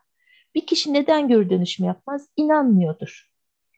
Bir 0.55 0.65
kişi 0.65 0.93
neden 0.93 1.27
geri 1.27 1.49
dönüşüm 1.49 1.85
yapmaz? 1.85 2.29
İnanmıyordur. 2.37 3.34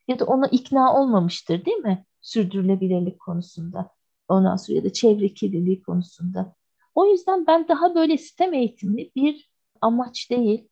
Ya 0.08 0.20
da 0.20 0.26
ona 0.26 0.48
ikna 0.48 1.02
olmamıştır 1.02 1.66
değil 1.66 1.78
mi? 1.78 2.06
Sürdürülebilirlik 2.22 3.20
konusunda. 3.20 3.90
Ondan 4.28 4.56
sonra 4.56 4.78
ya 4.78 4.84
da 4.84 4.94
çevre 4.94 5.34
kirliliği 5.34 5.82
konusunda. 5.82 6.56
O 6.96 7.06
yüzden 7.06 7.48
ben 7.48 7.68
daha 7.68 7.96
böyle 7.96 8.18
sistem 8.18 8.54
eğitimi 8.54 9.10
bir 9.16 9.50
amaç 9.82 10.32
değil, 10.32 10.68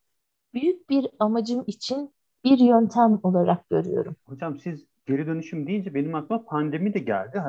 büyük 0.54 0.90
bir 0.90 1.08
amacım 1.20 1.64
için 1.68 2.14
bir 2.44 2.58
yöntem 2.58 3.20
olarak 3.24 3.70
görüyorum. 3.70 4.16
Hocam 4.26 4.60
siz 4.60 4.86
geri 5.06 5.28
dönüşüm 5.28 5.68
deyince 5.68 5.94
benim 5.94 6.16
aklıma 6.16 6.46
pandemi 6.46 6.94
de 6.94 7.00
geldi. 7.00 7.44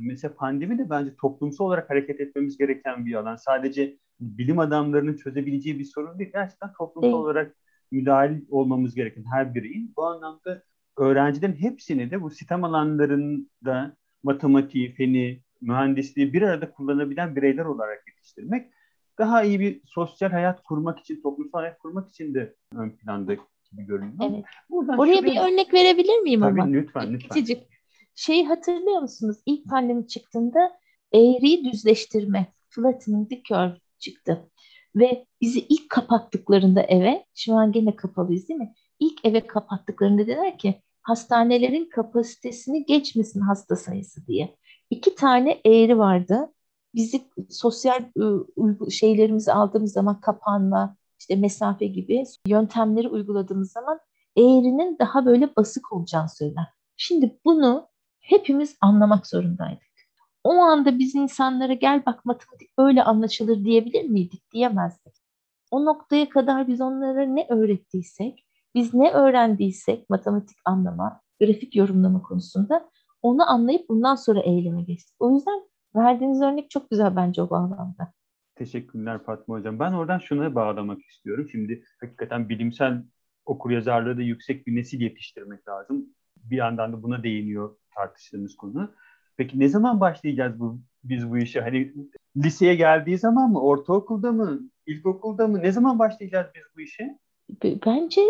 Mesela 0.00 0.34
pandemi 0.34 0.78
de 0.78 0.90
bence 0.90 1.16
toplumsal 1.16 1.64
olarak 1.64 1.90
hareket 1.90 2.20
etmemiz 2.20 2.58
gereken 2.58 3.06
bir 3.06 3.14
alan. 3.14 3.36
Sadece 3.36 3.98
bilim 4.20 4.58
adamlarının 4.58 5.16
çözebileceği 5.16 5.78
bir 5.78 5.84
sorun 5.84 6.18
değil. 6.18 6.30
Gerçekten 6.32 6.72
toplumsal 6.78 7.10
evet. 7.10 7.18
olarak 7.18 7.56
müdahil 7.90 8.40
olmamız 8.50 8.94
gereken 8.94 9.24
her 9.32 9.54
bireyin. 9.54 9.92
Bu 9.96 10.04
anlamda 10.06 10.62
öğrencilerin 10.96 11.56
hepsini 11.56 12.10
de 12.10 12.22
bu 12.22 12.30
sistem 12.30 12.64
alanlarında 12.64 13.96
matematiği, 14.22 14.94
feni, 14.94 15.42
mühendisliği 15.60 16.32
bir 16.32 16.42
arada 16.42 16.72
kullanabilen 16.72 17.36
bireyler 17.36 17.64
olarak 17.64 18.08
yetiştirmek 18.08 18.72
daha 19.18 19.42
iyi 19.42 19.60
bir 19.60 19.80
sosyal 19.86 20.30
hayat 20.30 20.62
kurmak 20.62 21.00
için, 21.00 21.22
toplumsal 21.22 21.58
hayat 21.58 21.78
kurmak 21.78 22.08
için 22.08 22.34
de 22.34 22.54
ön 22.76 22.90
planda 22.90 23.34
gibi 23.34 23.86
görünüyor. 23.86 24.30
Evet. 24.30 24.44
Buradan 24.70 24.98
Oraya 24.98 25.16
şuraya... 25.16 25.32
bir 25.32 25.52
örnek 25.52 25.74
verebilir 25.74 26.18
miyim 26.18 26.40
Tabii, 26.40 26.62
ama? 26.62 26.72
lütfen 26.72 27.12
lütfen. 27.12 27.28
Küçücük. 27.28 27.58
Şeyi 28.14 28.46
hatırlıyor 28.46 29.00
musunuz? 29.00 29.36
İlk 29.46 29.68
pandemi 29.68 30.08
çıktığında 30.08 30.78
eğriyi 31.12 31.72
düzleştirme, 31.72 32.52
flattening 32.68 33.30
the 33.30 33.42
curve 33.42 33.76
çıktı. 33.98 34.50
Ve 34.96 35.26
bizi 35.40 35.60
ilk 35.60 35.90
kapattıklarında 35.90 36.82
eve, 36.82 37.24
şu 37.34 37.54
an 37.54 37.72
gene 37.72 37.96
kapalıyız 37.96 38.48
değil 38.48 38.60
mi? 38.60 38.72
İlk 39.02 39.24
eve 39.24 39.46
kapattıklarında 39.46 40.22
dediler 40.22 40.58
ki 40.58 40.82
hastanelerin 41.02 41.90
kapasitesini 41.90 42.84
geçmesin 42.84 43.40
hasta 43.40 43.76
sayısı 43.76 44.26
diye. 44.26 44.56
İki 44.90 45.14
tane 45.14 45.60
eğri 45.64 45.98
vardı. 45.98 46.52
Bizi 46.94 47.22
sosyal 47.50 48.04
ıı, 48.18 48.90
şeylerimizi 48.90 49.52
aldığımız 49.52 49.92
zaman 49.92 50.20
kapanma, 50.20 50.96
işte 51.18 51.36
mesafe 51.36 51.86
gibi 51.86 52.24
yöntemleri 52.46 53.08
uyguladığımız 53.08 53.72
zaman 53.72 54.00
eğrinin 54.36 54.98
daha 54.98 55.26
böyle 55.26 55.56
basık 55.56 55.92
olacağını 55.92 56.28
söyler. 56.28 56.66
Şimdi 56.96 57.38
bunu 57.44 57.88
hepimiz 58.20 58.76
anlamak 58.80 59.26
zorundaydık. 59.26 59.92
O 60.44 60.52
anda 60.52 60.98
biz 60.98 61.14
insanlara 61.14 61.72
gel 61.72 62.02
bak 62.06 62.24
matematik 62.24 62.70
öyle 62.78 63.02
anlaşılır 63.02 63.64
diyebilir 63.64 64.04
miydik? 64.04 64.52
Diyemezdik. 64.52 65.14
O 65.70 65.84
noktaya 65.84 66.28
kadar 66.28 66.68
biz 66.68 66.80
onlara 66.80 67.26
ne 67.26 67.46
öğrettiysek, 67.48 68.46
biz 68.74 68.94
ne 68.94 69.12
öğrendiysek 69.12 70.10
matematik 70.10 70.58
anlama, 70.64 71.20
grafik 71.40 71.76
yorumlama 71.76 72.22
konusunda 72.22 72.90
onu 73.22 73.50
anlayıp 73.50 73.88
bundan 73.88 74.14
sonra 74.14 74.40
eyleme 74.40 74.82
geçtik. 74.82 75.16
O 75.18 75.34
yüzden 75.34 75.62
verdiğiniz 75.96 76.42
örnek 76.42 76.70
çok 76.70 76.90
güzel 76.90 77.16
bence 77.16 77.42
o 77.42 77.50
bağlamda. 77.50 78.12
Teşekkürler 78.54 79.22
Fatma 79.24 79.54
Hocam. 79.54 79.78
Ben 79.78 79.92
oradan 79.92 80.18
şuna 80.18 80.54
bağlamak 80.54 81.02
istiyorum. 81.02 81.48
Şimdi 81.52 81.84
hakikaten 82.00 82.48
bilimsel 82.48 83.02
okuryazarlığı 83.46 84.16
da 84.16 84.22
yüksek 84.22 84.66
bir 84.66 84.76
nesil 84.76 85.00
yetiştirmek 85.00 85.68
lazım. 85.68 86.06
Bir 86.36 86.56
yandan 86.56 86.92
da 86.92 87.02
buna 87.02 87.22
değiniyor 87.22 87.76
tartıştığımız 87.94 88.56
konu. 88.56 88.94
Peki 89.36 89.60
ne 89.60 89.68
zaman 89.68 90.00
başlayacağız 90.00 90.60
bu 90.60 90.80
biz 91.04 91.30
bu 91.30 91.38
işe? 91.38 91.60
Hani 91.60 91.94
liseye 92.36 92.74
geldiği 92.74 93.18
zaman 93.18 93.50
mı, 93.50 93.60
ortaokulda 93.60 94.32
mı, 94.32 94.60
ilkokulda 94.86 95.48
mı? 95.48 95.62
Ne 95.62 95.72
zaman 95.72 95.98
başlayacağız 95.98 96.46
biz 96.54 96.62
bu 96.76 96.80
işe? 96.80 97.18
Bence 97.86 98.20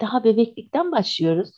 daha 0.00 0.24
bebeklikten 0.24 0.92
başlıyoruz. 0.92 1.50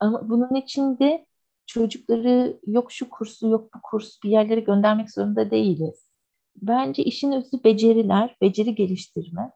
Ama 0.00 0.30
bunun 0.30 0.54
için 0.54 0.98
de 0.98 1.26
çocukları 1.66 2.60
yok 2.66 2.92
şu 2.92 3.10
kursu 3.10 3.48
yok 3.48 3.74
bu 3.74 3.78
kurs 3.82 4.22
bir 4.24 4.30
yerlere 4.30 4.60
göndermek 4.60 5.10
zorunda 5.10 5.50
değiliz. 5.50 6.08
Bence 6.56 7.04
işin 7.04 7.32
özü 7.32 7.64
beceriler, 7.64 8.36
beceri 8.42 8.74
geliştirme. 8.74 9.52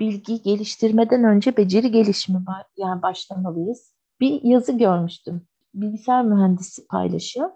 Bilgi 0.00 0.42
geliştirmeden 0.42 1.24
önce 1.24 1.56
beceri 1.56 1.90
gelişimi 1.90 2.38
yani 2.76 3.02
başlamalıyız. 3.02 3.94
Bir 4.20 4.42
yazı 4.42 4.78
görmüştüm. 4.78 5.46
Bilgisayar 5.74 6.24
mühendisi 6.24 6.86
paylaşıyor. 6.86 7.50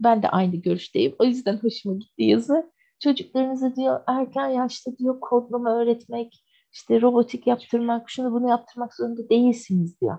Ben 0.00 0.22
de 0.22 0.28
aynı 0.28 0.56
görüşteyim. 0.56 1.14
O 1.18 1.24
yüzden 1.24 1.56
hoşuma 1.56 1.94
gitti 1.94 2.22
yazı. 2.22 2.72
Çocuklarınızı 3.00 3.76
diyor 3.76 4.00
erken 4.06 4.48
yaşta 4.48 4.98
diyor 4.98 5.20
kodlama 5.20 5.76
öğretmek, 5.76 6.44
işte 6.76 7.00
robotik 7.00 7.46
yaptırmak, 7.46 8.10
şunu 8.10 8.32
bunu 8.32 8.48
yaptırmak 8.48 8.94
zorunda 8.94 9.28
değilsiniz 9.28 10.00
diyor. 10.00 10.18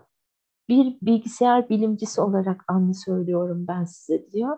Bir 0.70 0.98
bilgisayar 1.02 1.70
bilimcisi 1.70 2.22
olarak 2.22 2.64
anlı 2.68 2.94
söylüyorum 2.94 3.66
ben 3.68 3.84
size 3.84 4.32
diyor. 4.32 4.58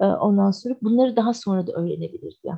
Ee, 0.00 0.04
ondan 0.04 0.50
sonra 0.50 0.76
bunları 0.82 1.16
daha 1.16 1.34
sonra 1.34 1.66
da 1.66 1.72
öğrenebilir 1.72 2.38
diyor. 2.44 2.56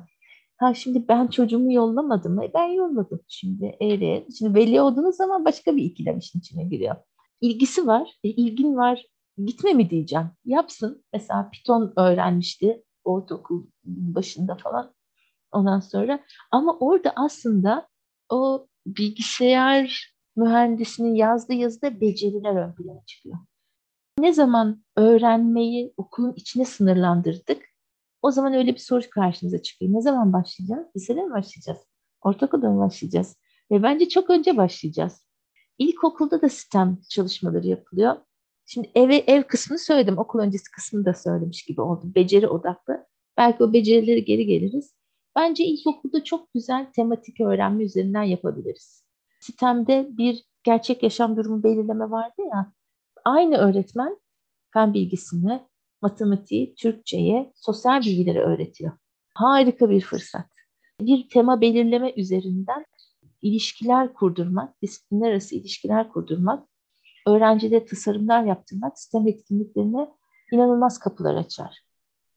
Ha 0.56 0.74
şimdi 0.74 1.08
ben 1.08 1.26
çocuğumu 1.26 1.72
yollamadım 1.72 2.34
mı? 2.34 2.44
E, 2.44 2.54
ben 2.54 2.66
yolladım 2.66 3.20
şimdi 3.28 3.76
eğri. 3.80 4.26
Şimdi 4.38 4.54
veli 4.54 4.80
olduğunuz 4.80 5.16
zaman 5.16 5.44
başka 5.44 5.76
bir 5.76 5.82
ikilem 5.84 6.18
işin 6.18 6.38
içine 6.38 6.64
giriyor. 6.64 6.96
İlgisi 7.40 7.86
var, 7.86 8.18
e, 8.24 8.28
ilgin 8.28 8.76
var. 8.76 9.06
Gitme 9.46 9.72
mi 9.72 9.90
diyeceğim? 9.90 10.26
Yapsın. 10.44 11.04
Mesela 11.12 11.50
Python 11.50 11.92
öğrenmişti 11.96 12.84
ortaokul 13.04 13.66
başında 13.84 14.54
falan. 14.54 14.94
Ondan 15.52 15.80
sonra 15.80 16.20
ama 16.50 16.78
orada 16.78 17.12
aslında 17.16 17.88
o 18.28 18.67
bilgisayar 18.96 20.14
mühendisinin 20.36 21.14
yazdığı 21.14 21.54
yazıda 21.54 22.00
beceriler 22.00 22.56
ön 22.56 22.74
plana 22.74 23.04
çıkıyor. 23.06 23.36
Ne 24.18 24.32
zaman 24.32 24.84
öğrenmeyi 24.96 25.94
okulun 25.96 26.32
içine 26.36 26.64
sınırlandırdık, 26.64 27.62
o 28.22 28.30
zaman 28.30 28.54
öyle 28.54 28.74
bir 28.74 28.78
soru 28.78 29.02
karşımıza 29.10 29.62
çıkıyor. 29.62 29.92
Ne 29.92 30.02
zaman 30.02 30.32
başlayacağız? 30.32 30.86
Lisede 30.96 31.22
mi 31.22 31.30
başlayacağız? 31.30 31.78
Ortaokulda 32.20 32.70
mı 32.70 32.80
başlayacağız? 32.80 33.36
Ve 33.70 33.82
bence 33.82 34.08
çok 34.08 34.30
önce 34.30 34.56
başlayacağız. 34.56 35.26
İlkokulda 35.78 36.42
da 36.42 36.48
sistem 36.48 36.98
çalışmaları 37.08 37.66
yapılıyor. 37.66 38.16
Şimdi 38.66 38.90
eve 38.94 39.16
ev 39.16 39.42
kısmını 39.42 39.78
söyledim. 39.78 40.18
Okul 40.18 40.38
öncesi 40.38 40.70
kısmını 40.70 41.04
da 41.04 41.14
söylemiş 41.14 41.62
gibi 41.62 41.80
oldum. 41.80 42.12
Beceri 42.14 42.48
odaklı. 42.48 43.06
Belki 43.36 43.64
o 43.64 43.72
becerileri 43.72 44.24
geri 44.24 44.46
geliriz. 44.46 44.94
Bence 45.38 45.64
ilkokulda 45.64 46.24
çok 46.24 46.54
güzel 46.54 46.86
tematik 46.92 47.40
öğrenme 47.40 47.84
üzerinden 47.84 48.22
yapabiliriz. 48.22 49.04
Sistemde 49.40 50.08
bir 50.10 50.44
gerçek 50.64 51.02
yaşam 51.02 51.36
durumu 51.36 51.62
belirleme 51.62 52.10
vardı 52.10 52.42
ya. 52.52 52.72
Aynı 53.24 53.56
öğretmen 53.56 54.18
fen 54.72 54.94
bilgisini, 54.94 55.62
matematiği, 56.02 56.74
Türkçe'ye, 56.74 57.52
sosyal 57.54 58.00
bilgileri 58.00 58.40
öğretiyor. 58.40 58.92
Harika 59.34 59.90
bir 59.90 60.00
fırsat. 60.00 60.46
Bir 61.00 61.28
tema 61.28 61.60
belirleme 61.60 62.12
üzerinden 62.16 62.84
ilişkiler 63.42 64.12
kurdurmak, 64.12 64.82
disiplinler 64.82 65.30
arası 65.30 65.54
ilişkiler 65.54 66.08
kurdurmak, 66.08 66.68
öğrencide 67.26 67.84
tasarımlar 67.86 68.44
yaptırmak 68.44 68.98
sistem 68.98 69.28
etkinliklerine 69.28 70.08
inanılmaz 70.52 70.98
kapılar 70.98 71.34
açar. 71.34 71.80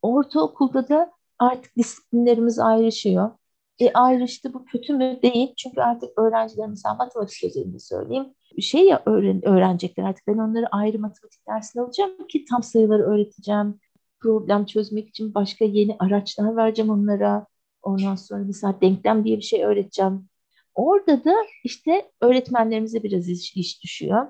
Ortaokulda 0.01 0.89
da 0.89 1.11
artık 1.41 1.77
disiplinlerimiz 1.77 2.59
ayrışıyor. 2.59 3.31
E 3.79 3.93
ayrıştı 3.93 4.53
bu 4.53 4.65
kötü 4.65 4.93
mü? 4.93 5.19
Değil. 5.21 5.53
Çünkü 5.57 5.81
artık 5.81 6.19
öğrenciler 6.19 6.67
mesela 6.67 6.95
matematik 6.95 7.43
özelinde 7.43 7.79
söyleyeyim. 7.79 8.25
Şey 8.59 8.85
ya 8.85 9.03
öğren 9.05 9.45
öğrenecekler 9.45 10.03
artık. 10.03 10.27
Ben 10.27 10.37
onları 10.37 10.67
ayrı 10.71 10.99
matematik 10.99 11.47
dersine 11.47 11.81
alacağım 11.81 12.27
ki 12.27 12.45
tam 12.45 12.63
sayıları 12.63 13.03
öğreteceğim. 13.03 13.79
Problem 14.19 14.65
çözmek 14.65 15.07
için 15.07 15.33
başka 15.33 15.65
yeni 15.65 15.95
araçlar 15.99 16.55
vereceğim 16.55 16.91
onlara. 16.91 17.45
Ondan 17.83 18.15
sonra 18.15 18.43
mesela 18.43 18.81
denklem 18.81 19.23
diye 19.25 19.37
bir 19.37 19.41
şey 19.41 19.65
öğreteceğim. 19.65 20.29
Orada 20.75 21.23
da 21.23 21.33
işte 21.63 22.11
öğretmenlerimize 22.21 23.03
biraz 23.03 23.29
iş, 23.29 23.55
iş 23.55 23.83
düşüyor. 23.83 24.27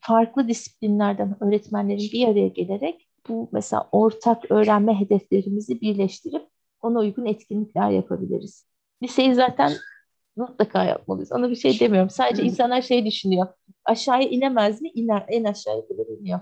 Farklı 0.00 0.48
disiplinlerden 0.48 1.36
öğretmenlerin 1.40 2.08
bir 2.12 2.28
araya 2.28 2.48
gelerek 2.48 3.08
bu 3.28 3.48
mesela 3.52 3.88
ortak 3.92 4.50
öğrenme 4.50 5.00
hedeflerimizi 5.00 5.80
birleştirip 5.80 6.53
ona 6.84 6.98
uygun 6.98 7.26
etkinlikler 7.26 7.90
yapabiliriz. 7.90 8.66
Liseyi 9.02 9.34
zaten 9.34 9.72
mutlaka 10.36 10.84
yapmalıyız. 10.84 11.32
Ona 11.32 11.50
bir 11.50 11.56
şey 11.56 11.80
demiyorum. 11.80 12.10
Sadece 12.10 12.42
insanlar 12.42 12.82
şey 12.82 13.06
düşünüyor. 13.06 13.46
Aşağıya 13.84 14.28
inemez 14.28 14.82
mi? 14.82 14.90
İner. 14.94 15.24
En 15.28 15.44
aşağıya 15.44 15.88
kadar 15.88 16.06
iniyor. 16.20 16.40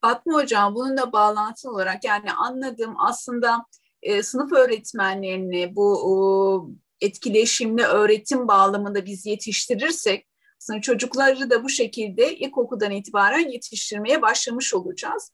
Fatma 0.00 0.34
Hocam 0.34 0.74
bununla 0.74 1.12
bağlantılı 1.12 1.72
olarak 1.72 2.04
yani 2.04 2.32
anladığım 2.32 2.94
aslında 2.98 3.64
e, 4.02 4.22
sınıf 4.22 4.52
öğretmenlerini 4.52 5.76
bu 5.76 6.76
e, 7.00 7.06
etkileşimli 7.06 7.82
öğretim 7.82 8.48
bağlamında 8.48 9.06
biz 9.06 9.26
yetiştirirsek 9.26 10.26
aslında 10.60 10.80
çocukları 10.80 11.50
da 11.50 11.64
bu 11.64 11.68
şekilde 11.68 12.36
ilkokuldan 12.36 12.90
itibaren 12.90 13.48
yetiştirmeye 13.48 14.22
başlamış 14.22 14.74
olacağız. 14.74 15.32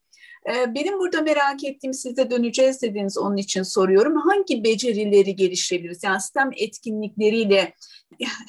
Ee, 0.50 0.74
benim 0.74 0.98
burada 0.98 1.22
merak 1.22 1.64
ettiğim 1.64 1.94
size 1.94 2.30
döneceğiz 2.30 2.82
dediğiniz 2.82 3.18
onun 3.18 3.36
için 3.36 3.62
soruyorum. 3.62 4.16
Hangi 4.16 4.64
becerileri 4.64 5.36
geliştirebiliriz? 5.36 6.04
Yani 6.04 6.20
sistem 6.20 6.50
etkinlikleriyle 6.56 7.74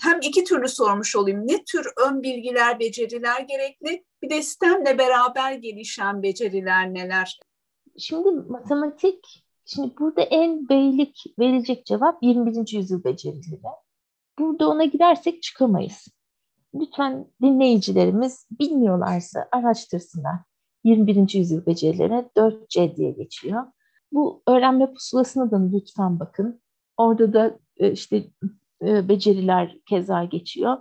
hem 0.02 0.20
iki 0.22 0.44
türlü 0.44 0.68
sormuş 0.68 1.16
olayım. 1.16 1.48
Ne 1.48 1.64
tür 1.64 1.88
ön 2.08 2.24
bilgiler, 2.24 2.80
beceriler 2.80 3.42
gerekli? 3.42 4.04
Bir 4.22 4.30
de 4.30 4.42
sistemle 4.42 4.98
beraber 4.98 5.54
gelişen 5.54 6.24
beceriler 6.24 6.94
neler? 6.94 7.40
Şimdi 7.98 8.30
matematik, 8.30 9.46
şimdi 9.66 9.94
burada 10.00 10.22
en 10.22 10.70
beylik 10.70 11.24
verecek 11.40 11.86
cevap 11.86 12.24
21. 12.24 12.78
yüzyıl 12.78 13.04
becerileri. 13.04 13.62
Burada 14.40 14.70
ona 14.70 14.84
gidersek 14.84 15.44
çıkamayız. 15.44 16.08
Lütfen 16.76 17.28
dinleyicilerimiz 17.42 18.48
bilmiyorlarsa 18.60 19.48
araştırsınlar. 19.52 20.40
21. 20.84 21.34
yüzyıl 21.34 21.66
becerilerine 21.66 22.30
4C 22.38 22.96
diye 22.96 23.12
geçiyor. 23.12 23.64
Bu 24.12 24.44
öğrenme 24.48 24.94
pusulasına 24.94 25.52
da 25.52 25.70
lütfen 25.74 26.20
bakın. 26.20 26.62
Orada 26.98 27.34
da 27.34 27.60
e, 27.78 27.92
işte 27.92 28.24
e, 28.82 29.10
beceriler 29.10 29.78
keza 29.90 30.24
geçiyor. 30.24 30.78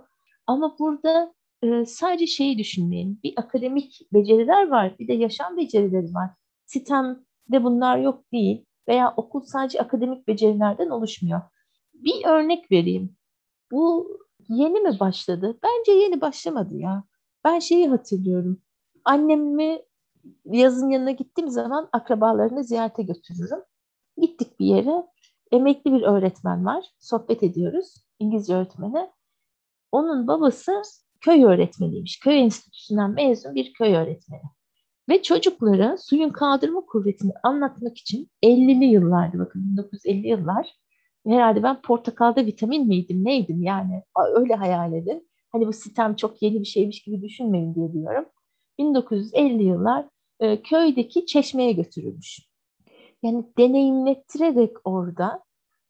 Ama 0.47 0.75
burada 0.79 1.33
e, 1.63 1.85
sadece 1.85 2.27
şeyi 2.27 2.57
düşünmeyin. 2.57 3.19
Bir 3.23 3.33
akademik 3.37 4.07
beceriler 4.13 4.67
var, 4.67 4.99
bir 4.99 5.07
de 5.07 5.13
yaşam 5.13 5.57
becerileri 5.57 6.13
var. 6.13 6.29
Sistemde 6.65 7.63
bunlar 7.63 7.97
yok 7.97 8.31
değil 8.31 8.65
veya 8.87 9.13
okul 9.17 9.41
sadece 9.41 9.81
akademik 9.81 10.27
becerilerden 10.27 10.89
oluşmuyor. 10.89 11.41
Bir 11.93 12.25
örnek 12.25 12.71
vereyim. 12.71 13.15
Bu 13.71 14.07
yeni 14.49 14.79
mi 14.79 14.99
başladı? 14.99 15.59
Bence 15.63 15.91
yeni 15.91 16.21
başlamadı 16.21 16.77
ya. 16.77 17.03
Ben 17.43 17.59
şeyi 17.59 17.89
hatırlıyorum. 17.89 18.61
Annemi 19.05 19.81
yazın 20.45 20.89
yanına 20.89 21.11
gittiğim 21.11 21.49
zaman 21.49 21.89
akrabalarını 21.91 22.63
ziyarete 22.63 23.03
götürürüm. 23.03 23.59
Gittik 24.17 24.59
bir 24.59 24.65
yere. 24.65 25.07
Emekli 25.51 25.93
bir 25.93 26.01
öğretmen 26.01 26.65
var. 26.65 26.85
Sohbet 26.99 27.43
ediyoruz. 27.43 28.05
İngilizce 28.19 28.55
öğretmeni. 28.55 29.09
Onun 29.91 30.27
babası 30.27 30.81
köy 31.21 31.43
öğretmeniymiş. 31.43 32.19
Köy 32.19 32.39
enstitüsünden 32.39 33.11
mezun 33.11 33.55
bir 33.55 33.73
köy 33.73 33.95
öğretmeni. 33.95 34.41
Ve 35.09 35.21
çocuklara 35.21 35.97
suyun 35.97 36.29
kaldırma 36.29 36.81
kuvvetini 36.81 37.31
anlatmak 37.43 37.97
için 37.97 38.29
50'li 38.43 38.85
yıllardı 38.85 39.39
bakın 39.39 39.61
1950 39.63 40.27
yıllar. 40.27 40.73
Herhalde 41.27 41.63
ben 41.63 41.81
portakalda 41.81 42.45
vitamin 42.45 42.87
miydim 42.87 43.25
neydim 43.25 43.63
yani 43.63 44.03
öyle 44.35 44.55
hayal 44.55 44.93
edin. 44.93 45.29
Hani 45.51 45.67
bu 45.67 45.73
sistem 45.73 46.15
çok 46.15 46.41
yeni 46.41 46.59
bir 46.59 46.65
şeymiş 46.65 47.03
gibi 47.03 47.21
düşünmeyin 47.21 47.75
diye 47.75 47.93
diyorum. 47.93 48.25
1950 48.77 49.63
yıllar 49.63 50.05
e, 50.43 50.61
köydeki 50.61 51.25
çeşmeye 51.25 51.71
götürülmüş. 51.71 52.39
Yani 53.23 53.45
deneyimlettirerek 53.57 54.77
orada 54.83 55.43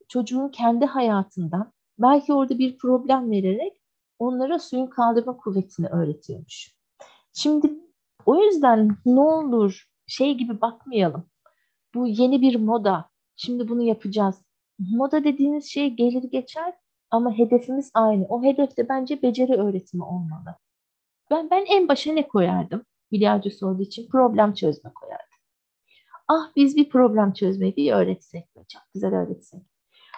çocuğun 0.08 0.50
kendi 0.50 0.86
hayatından 0.86 1.72
belki 2.00 2.34
orada 2.34 2.58
bir 2.58 2.78
problem 2.78 3.32
vererek 3.32 3.74
onlara 4.20 4.60
suyun 4.60 4.88
kaldırma 4.88 5.38
kuvvetini 5.38 5.88
öğretiyormuş. 5.88 6.76
Şimdi 7.34 7.74
o 8.26 8.44
yüzden 8.44 8.98
ne 9.06 9.20
olur 9.22 9.88
şey 10.08 10.34
gibi 10.34 10.62
bakmayalım. 10.62 11.26
Bu 11.96 12.08
yeni 12.08 12.42
bir 12.42 12.56
moda. 12.56 13.10
Şimdi 13.36 13.70
bunu 13.70 13.82
yapacağız. 13.82 14.36
Moda 14.80 15.24
dediğiniz 15.24 15.66
şey 15.66 15.90
gelir 15.90 16.24
geçer 16.24 16.74
ama 17.12 17.38
hedefimiz 17.38 17.92
aynı. 17.94 18.26
O 18.30 18.44
hedef 18.44 18.78
de 18.78 18.90
bence 18.90 19.22
beceri 19.22 19.54
öğretimi 19.54 20.04
olmalı. 20.04 20.56
Ben 21.32 21.50
ben 21.50 21.66
en 21.66 21.88
başa 21.88 22.14
ne 22.14 22.28
koyardım? 22.28 22.86
Bilyacısı 23.14 23.68
olduğu 23.68 23.82
için 23.82 24.08
problem 24.10 24.54
çözme 24.54 24.92
koyardım. 24.94 25.28
Ah 26.28 26.52
biz 26.56 26.76
bir 26.76 26.90
problem 26.90 27.34
çözmeyi 27.34 27.76
bir 27.76 27.94
öğretsek. 27.94 28.50
Çok 28.56 28.82
güzel 28.94 29.14
öğretsek. 29.14 29.62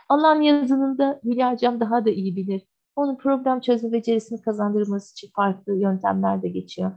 Allah'ın 0.09 0.41
yazınında 0.41 1.19
Hülya 1.23 1.53
Hocam 1.53 1.79
daha 1.79 2.05
da 2.05 2.09
iyi 2.09 2.35
bilir. 2.35 2.61
Onun 2.95 3.17
problem 3.17 3.59
çözme 3.59 3.91
becerisini 3.91 4.41
kazandırması 4.41 5.11
için 5.11 5.29
farklı 5.35 5.75
yöntemler 5.75 6.41
de 6.41 6.49
geçiyor. 6.49 6.91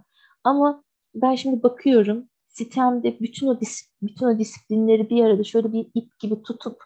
Ama 0.45 0.85
ben 1.15 1.35
şimdi 1.35 1.63
bakıyorum 1.63 2.29
sistemde 2.49 3.21
bütün 3.21 3.47
o 3.47 3.61
bütün 4.03 4.27
o 4.27 4.39
disiplinleri 4.39 5.11
bir 5.11 5.25
arada 5.25 5.45
şöyle 5.45 5.73
bir 5.73 5.87
ip 5.95 6.19
gibi 6.19 6.43
tutup 6.43 6.85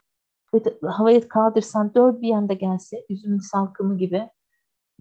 havaya 0.83 1.29
kaldırsan 1.29 1.95
dört 1.95 2.23
bir 2.23 2.29
yanda 2.29 2.53
gelse 2.53 3.05
üzümün 3.09 3.39
salkımı 3.39 3.99
gibi 3.99 4.29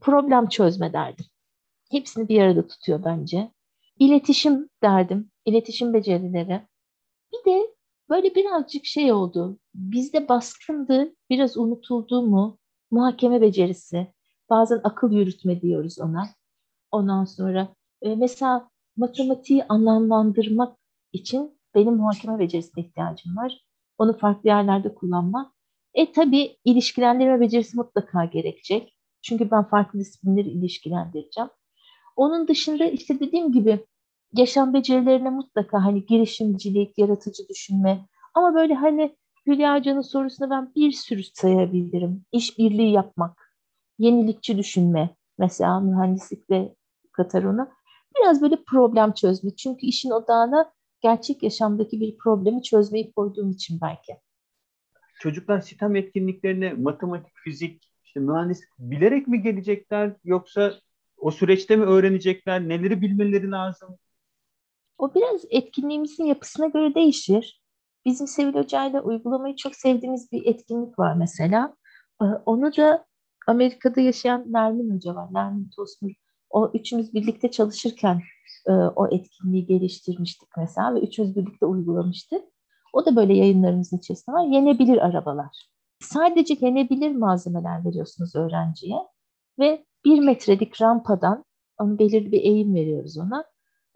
problem 0.02 0.48
çözme 0.48 0.94
derdim. 0.94 1.26
Hepsini 1.92 2.30
bir 2.30 2.42
arada 2.42 2.68
tutuyor 2.68 3.04
bence. 3.06 3.52
İletişim 4.02 4.70
derdim. 4.84 5.32
İletişim 5.46 5.94
becerileri. 5.94 6.62
Bir 7.34 7.52
de 7.52 7.76
böyle 8.10 8.36
birazcık 8.36 8.86
şey 8.86 9.14
oldu. 9.14 9.60
Bizde 9.74 10.28
baskındı, 10.30 11.16
biraz 11.30 11.58
unutuldu 11.58 12.22
mu? 12.22 12.58
Muhakeme 12.92 13.42
becerisi. 13.42 14.08
Bazen 14.50 14.82
akıl 14.84 15.12
yürütme 15.12 15.62
diyoruz 15.62 16.00
ona. 16.00 16.30
Ondan 16.92 17.26
sonra 17.26 17.68
e, 18.02 18.16
mesela 18.16 18.70
matematiği 18.98 19.64
anlamlandırmak 19.64 20.78
için 21.14 21.60
benim 21.76 21.96
muhakeme 21.96 22.40
becerisine 22.40 22.84
ihtiyacım 22.84 23.38
var. 23.38 23.66
Onu 23.98 24.18
farklı 24.18 24.50
yerlerde 24.50 24.96
kullanmak. 24.96 25.52
E 25.94 26.12
tabi 26.12 26.58
ilişkilendirme 26.66 27.40
becerisi 27.40 27.78
mutlaka 27.78 28.26
gerekecek. 28.26 28.98
Çünkü 29.22 29.52
ben 29.52 29.64
farklı 29.64 30.00
disiplinleri 30.00 30.50
ilişkilendireceğim. 30.50 31.50
Onun 32.16 32.48
dışında 32.48 32.86
işte 32.86 33.20
dediğim 33.20 33.52
gibi 33.52 33.86
yaşam 34.34 34.74
becerilerine 34.74 35.30
mutlaka 35.30 35.86
hani 35.86 36.06
girişimcilik, 36.06 36.98
yaratıcı 36.98 37.50
düşünme 37.50 38.06
ama 38.34 38.56
böyle 38.56 38.74
hani 38.74 39.18
Hülya 39.48 39.76
Hoca'nın 39.76 40.02
sorusuna 40.02 40.50
ben 40.50 40.72
bir 40.76 40.92
sürü 40.92 41.24
sayabilirim. 41.24 42.26
İşbirliği 42.32 42.92
yapmak, 42.92 43.56
yenilikçi 44.00 44.58
düşünme 44.58 45.16
mesela 45.38 45.80
mühendislikle 45.80 46.76
katar 47.12 47.44
ona. 47.44 47.72
Biraz 48.20 48.42
böyle 48.42 48.64
problem 48.64 49.14
çözme. 49.14 49.56
Çünkü 49.56 49.86
işin 49.86 50.12
odağına 50.12 50.72
gerçek 51.02 51.44
yaşamdaki 51.44 52.00
bir 52.00 52.18
problemi 52.18 52.64
çözmeyi 52.64 53.12
koyduğum 53.12 53.52
için 53.52 53.80
belki. 53.82 54.18
Çocuklar 55.20 55.62
sistem 55.62 55.96
etkinliklerine 55.96 56.74
matematik, 56.74 57.34
fizik, 57.36 57.92
işte 58.04 58.20
mühendislik 58.20 58.70
bilerek 58.80 59.28
mi 59.28 59.42
gelecekler 59.42 60.14
yoksa 60.24 60.74
o 61.18 61.32
süreçte 61.32 61.76
mi 61.76 61.86
öğrenecekler? 61.86 62.70
Neleri 62.70 63.02
bilmeleri 63.02 63.52
lazım? 63.52 63.98
O 64.98 65.14
biraz 65.16 65.42
etkinliğimizin 65.50 66.26
yapısına 66.26 66.68
göre 66.68 66.96
değişir. 66.96 67.62
Bizim 68.06 68.28
Sevil 68.28 68.54
Hoca 68.54 68.86
ile 68.86 69.02
uygulamayı 69.02 69.56
çok 69.56 69.76
sevdiğimiz 69.76 70.32
bir 70.32 70.46
etkinlik 70.46 71.00
var 71.00 71.14
mesela. 71.14 71.76
Ee, 72.22 72.26
onu 72.46 72.76
da 72.78 73.06
Amerika'da 73.48 74.02
yaşayan 74.02 74.46
Nermin 74.48 74.96
Hoca 74.96 75.16
var. 75.16 75.28
Nermin 75.32 75.70
Tosmur. 75.76 76.12
O 76.50 76.72
üçümüz 76.74 77.14
birlikte 77.14 77.52
çalışırken 77.52 78.22
e, 78.68 78.72
o 78.72 79.08
etkinliği 79.08 79.66
geliştirmiştik 79.66 80.50
mesela 80.58 80.96
ve 80.96 81.00
üçümüz 81.00 81.36
birlikte 81.36 81.66
uygulamıştık. 81.66 82.42
O 82.94 83.06
da 83.06 83.16
böyle 83.16 83.34
yayınlarımızın 83.34 83.98
içerisinde 83.98 84.36
var. 84.36 84.46
Yenebilir 84.46 84.98
arabalar. 84.98 85.68
Sadece 86.00 86.58
yenebilir 86.62 87.16
malzemeler 87.16 87.86
veriyorsunuz 87.86 88.36
öğrenciye 88.36 88.98
ve 89.60 89.86
bir 90.06 90.20
metrelik 90.20 90.82
rampadan 90.82 91.46
onun 91.80 92.00
belirli 92.00 92.32
bir 92.32 92.42
eğim 92.42 92.76
veriyoruz 92.76 93.18
ona. 93.18 93.46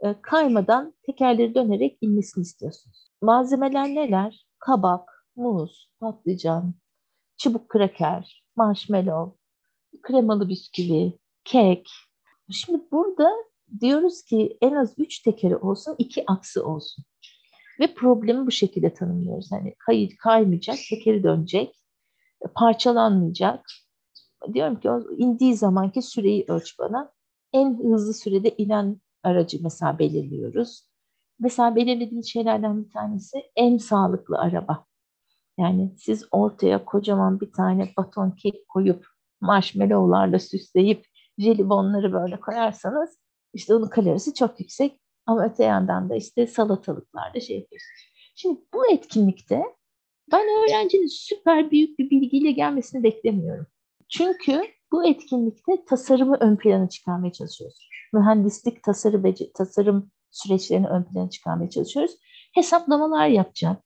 E, 0.04 0.22
kaymadan 0.22 0.94
tekerleri 1.06 1.56
dönerek 1.56 1.98
inmesini 2.02 2.42
istiyorsunuz. 2.42 3.08
Malzemeler 3.22 3.88
neler? 3.88 4.48
Kabak, 4.60 5.10
muz, 5.36 5.90
patlıcan, 6.00 6.76
çubuk 7.38 7.70
kraker, 7.70 8.44
marshmallow, 8.56 9.40
kremalı 10.02 10.50
bisküvi, 10.50 11.20
kek. 11.44 11.90
Şimdi 12.52 12.82
burada 12.92 13.30
diyoruz 13.82 14.24
ki 14.24 14.58
en 14.62 14.76
az 14.76 14.94
üç 14.98 15.20
tekeri 15.20 15.58
olsun, 15.58 15.96
iki 15.98 16.24
aksı 16.28 16.66
olsun. 16.66 17.06
Ve 17.80 17.94
problemi 17.94 18.48
bu 18.48 18.52
şekilde 18.52 18.94
tanımlıyoruz. 18.94 19.52
Hani 19.52 19.76
kay, 19.80 20.10
kaymayacak, 20.24 20.78
tekeri 20.90 21.24
dönecek, 21.24 21.76
parçalanmayacak. 22.56 23.66
Diyorum 24.54 24.80
ki 24.80 24.90
indiği 25.18 25.56
zamanki 25.56 26.02
süreyi 26.02 26.46
ölç 26.48 26.80
bana. 26.80 27.12
En 27.54 27.80
hızlı 27.92 28.14
sürede 28.14 28.50
inen 28.58 29.02
aracı 29.26 29.60
mesela 29.64 30.00
belirliyoruz. 30.00 30.90
Mesela 31.40 31.76
belirlediğimiz 31.76 32.28
şeylerden 32.28 32.86
bir 32.86 32.90
tanesi 32.90 33.38
en 33.56 33.78
sağlıklı 33.78 34.38
araba. 34.38 34.86
Yani 35.58 35.94
siz 35.98 36.28
ortaya 36.32 36.86
kocaman 36.86 37.42
bir 37.42 37.52
tane 37.52 37.94
baton 37.98 38.32
kek 38.32 38.68
koyup 38.68 39.08
marshmallowlarla 39.42 40.40
süsleyip 40.40 41.06
jelibonları 41.38 42.14
böyle 42.14 42.40
koyarsanız 42.40 43.18
işte 43.54 43.76
onun 43.76 43.88
kalorisi 43.88 44.34
çok 44.34 44.60
yüksek 44.60 45.00
ama 45.26 45.46
öte 45.46 45.64
yandan 45.64 46.10
da 46.10 46.16
işte 46.16 46.48
salatalıklarda 46.48 47.40
şey 47.40 47.56
yapıyorsunuz. 47.56 48.02
Şimdi 48.36 48.60
bu 48.74 48.92
etkinlikte 48.92 49.64
ben 50.32 50.42
öğrencinin 50.42 51.08
süper 51.08 51.72
büyük 51.72 52.00
bir 52.00 52.10
bilgiyle 52.10 52.52
gelmesini 52.52 53.04
beklemiyorum. 53.04 53.68
Çünkü 54.10 54.62
bu 54.92 55.06
etkinlikte 55.06 55.86
tasarımı 55.86 56.38
ön 56.40 56.56
plana 56.56 56.90
çıkarmaya 56.90 57.32
çalışıyoruz. 57.32 57.90
Mühendislik, 58.14 58.84
tasarım, 58.84 59.34
tasarım 59.54 60.12
süreçlerini 60.32 60.88
ön 60.88 61.04
plana 61.04 61.30
çıkarmaya 61.30 61.70
çalışıyoruz. 61.70 62.16
Hesaplamalar 62.54 63.28
yapacağız. 63.28 63.78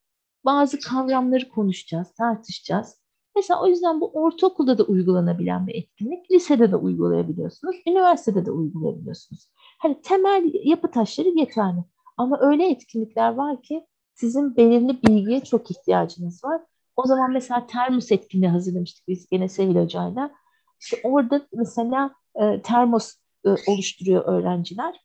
Bazı 0.46 0.80
kavramları 0.80 1.50
konuşacağız, 1.50 2.14
tartışacağız. 2.14 3.00
Mesela 3.36 3.62
o 3.62 3.68
yüzden 3.68 4.02
bu 4.02 4.12
ortaokulda 4.14 4.78
da 4.78 4.84
uygulanabilen 4.84 5.68
bir 5.68 5.76
etkinlik. 5.76 6.32
Lisede 6.32 6.72
de 6.72 6.76
uygulayabiliyorsunuz, 6.76 7.76
üniversitede 7.88 8.46
de 8.46 8.52
uygulayabiliyorsunuz. 8.52 9.50
Hani 9.80 10.02
temel 10.02 10.52
yapı 10.64 10.92
taşları 10.92 11.28
yeterli. 11.30 11.84
Ama 12.18 12.40
öyle 12.40 12.70
etkinlikler 12.70 13.34
var 13.34 13.62
ki 13.62 13.86
sizin 14.14 14.56
belirli 14.56 15.04
bilgiye 15.04 15.44
çok 15.44 15.72
ihtiyacınız 15.72 16.44
var. 16.44 16.62
O 16.96 17.06
zaman 17.06 17.32
mesela 17.32 17.68
termos 17.68 18.12
etkinliği 18.12 18.52
hazırlamıştık 18.52 19.08
biz 19.08 19.30
gene 19.30 19.50
Sevil 19.50 19.76
Hoca'yla. 19.76 20.32
İşte 20.80 20.98
orada 21.04 21.42
mesela 21.54 22.12
e, 22.36 22.62
termos 22.62 23.16
oluşturuyor 23.44 24.26
öğrenciler. 24.26 24.96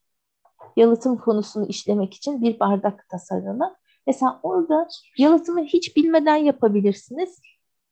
Yalıtım 0.77 1.19
konusunu 1.19 1.67
işlemek 1.67 2.15
için 2.15 2.43
bir 2.43 2.61
bardak 2.61 3.09
tasarımı. 3.09 3.75
Mesela 4.07 4.41
orada 4.43 4.89
yalıtımı 5.19 5.65
hiç 5.65 5.97
bilmeden 5.97 6.37
yapabilirsiniz. 6.37 7.41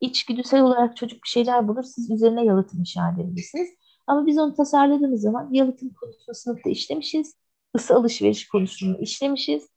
İçgüdüsel 0.00 0.60
olarak 0.62 0.96
çocuk 0.96 1.22
bir 1.24 1.28
şeyler 1.28 1.68
bulur, 1.68 1.82
siz 1.82 2.10
üzerine 2.10 2.44
yalıtım 2.44 2.80
inşa 2.80 3.10
edebilirsiniz. 3.10 3.68
Ama 4.06 4.26
biz 4.26 4.38
onu 4.38 4.54
tasarladığımız 4.54 5.20
zaman 5.20 5.48
yalıtım 5.52 5.90
konusunu 6.00 6.34
sınıfta 6.34 6.70
işlemişiz. 6.70 7.34
ısı 7.76 7.94
alışveriş 7.94 8.48
konusunu 8.48 8.98
işlemişiz. 8.98 9.68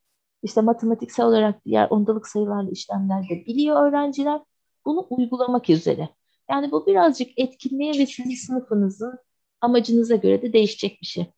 İşte 0.43 0.61
matematiksel 0.61 1.25
olarak 1.25 1.65
diğer 1.65 1.87
ondalık 1.89 2.27
sayılarla 2.27 2.71
işlemlerde 2.71 3.45
biliyor 3.45 3.87
öğrenciler. 3.87 4.41
Bunu 4.85 5.07
uygulamak 5.09 5.69
üzere. 5.69 6.09
Yani 6.49 6.71
bu 6.71 6.85
birazcık 6.85 7.39
etkinliğe 7.39 7.93
ve 7.99 8.05
sizin 8.05 8.35
sınıfınızın 8.35 9.19
amacınıza 9.65 10.15
göre 10.15 10.41
de 10.41 10.53
değişecek 10.53 11.01
bir 11.01 11.07
şey. 11.07 11.31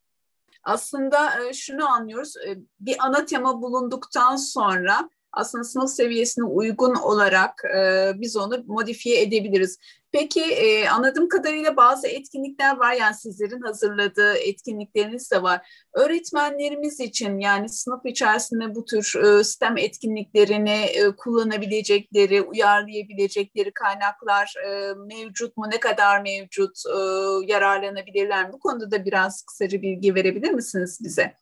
Aslında 0.63 1.43
e, 1.43 1.53
şunu 1.53 1.89
anlıyoruz, 1.89 2.37
e, 2.37 2.57
bir 2.79 2.95
ana 2.99 3.25
tema 3.25 3.61
bulunduktan 3.61 4.35
sonra 4.35 5.09
aslında 5.37 5.63
sınıf 5.63 5.89
seviyesine 5.89 6.45
uygun 6.45 6.95
olarak 6.95 7.61
e, 7.77 8.11
biz 8.15 8.37
onu 8.37 8.63
modifiye 8.67 9.21
edebiliriz. 9.21 9.79
Peki 10.11 10.41
e, 10.41 10.87
anladığım 10.89 11.29
kadarıyla 11.29 11.77
bazı 11.77 12.07
etkinlikler 12.07 12.77
var 12.77 12.93
yani 12.93 13.15
sizlerin 13.15 13.61
hazırladığı 13.61 14.33
etkinlikleriniz 14.33 15.31
de 15.31 15.43
var. 15.43 15.87
Öğretmenlerimiz 15.93 16.99
için 16.99 17.39
yani 17.39 17.69
sınıf 17.69 18.05
içerisinde 18.05 18.75
bu 18.75 18.85
tür 18.85 19.13
e, 19.23 19.43
STEM 19.43 19.77
etkinliklerini 19.77 20.69
e, 20.69 21.15
kullanabilecekleri, 21.15 22.41
uyarlayabilecekleri 22.41 23.71
kaynaklar 23.73 24.53
e, 24.67 24.93
mevcut 24.93 25.57
mu? 25.57 25.65
Ne 25.71 25.79
kadar 25.79 26.21
mevcut? 26.21 26.77
E, 26.87 26.99
yararlanabilirler 27.47 28.47
mi? 28.47 28.53
Bu 28.53 28.59
konuda 28.59 28.91
da 28.91 29.05
biraz 29.05 29.43
kısaca 29.43 29.81
bilgi 29.81 30.15
verebilir 30.15 30.51
misiniz 30.51 30.99
bize? 31.03 31.33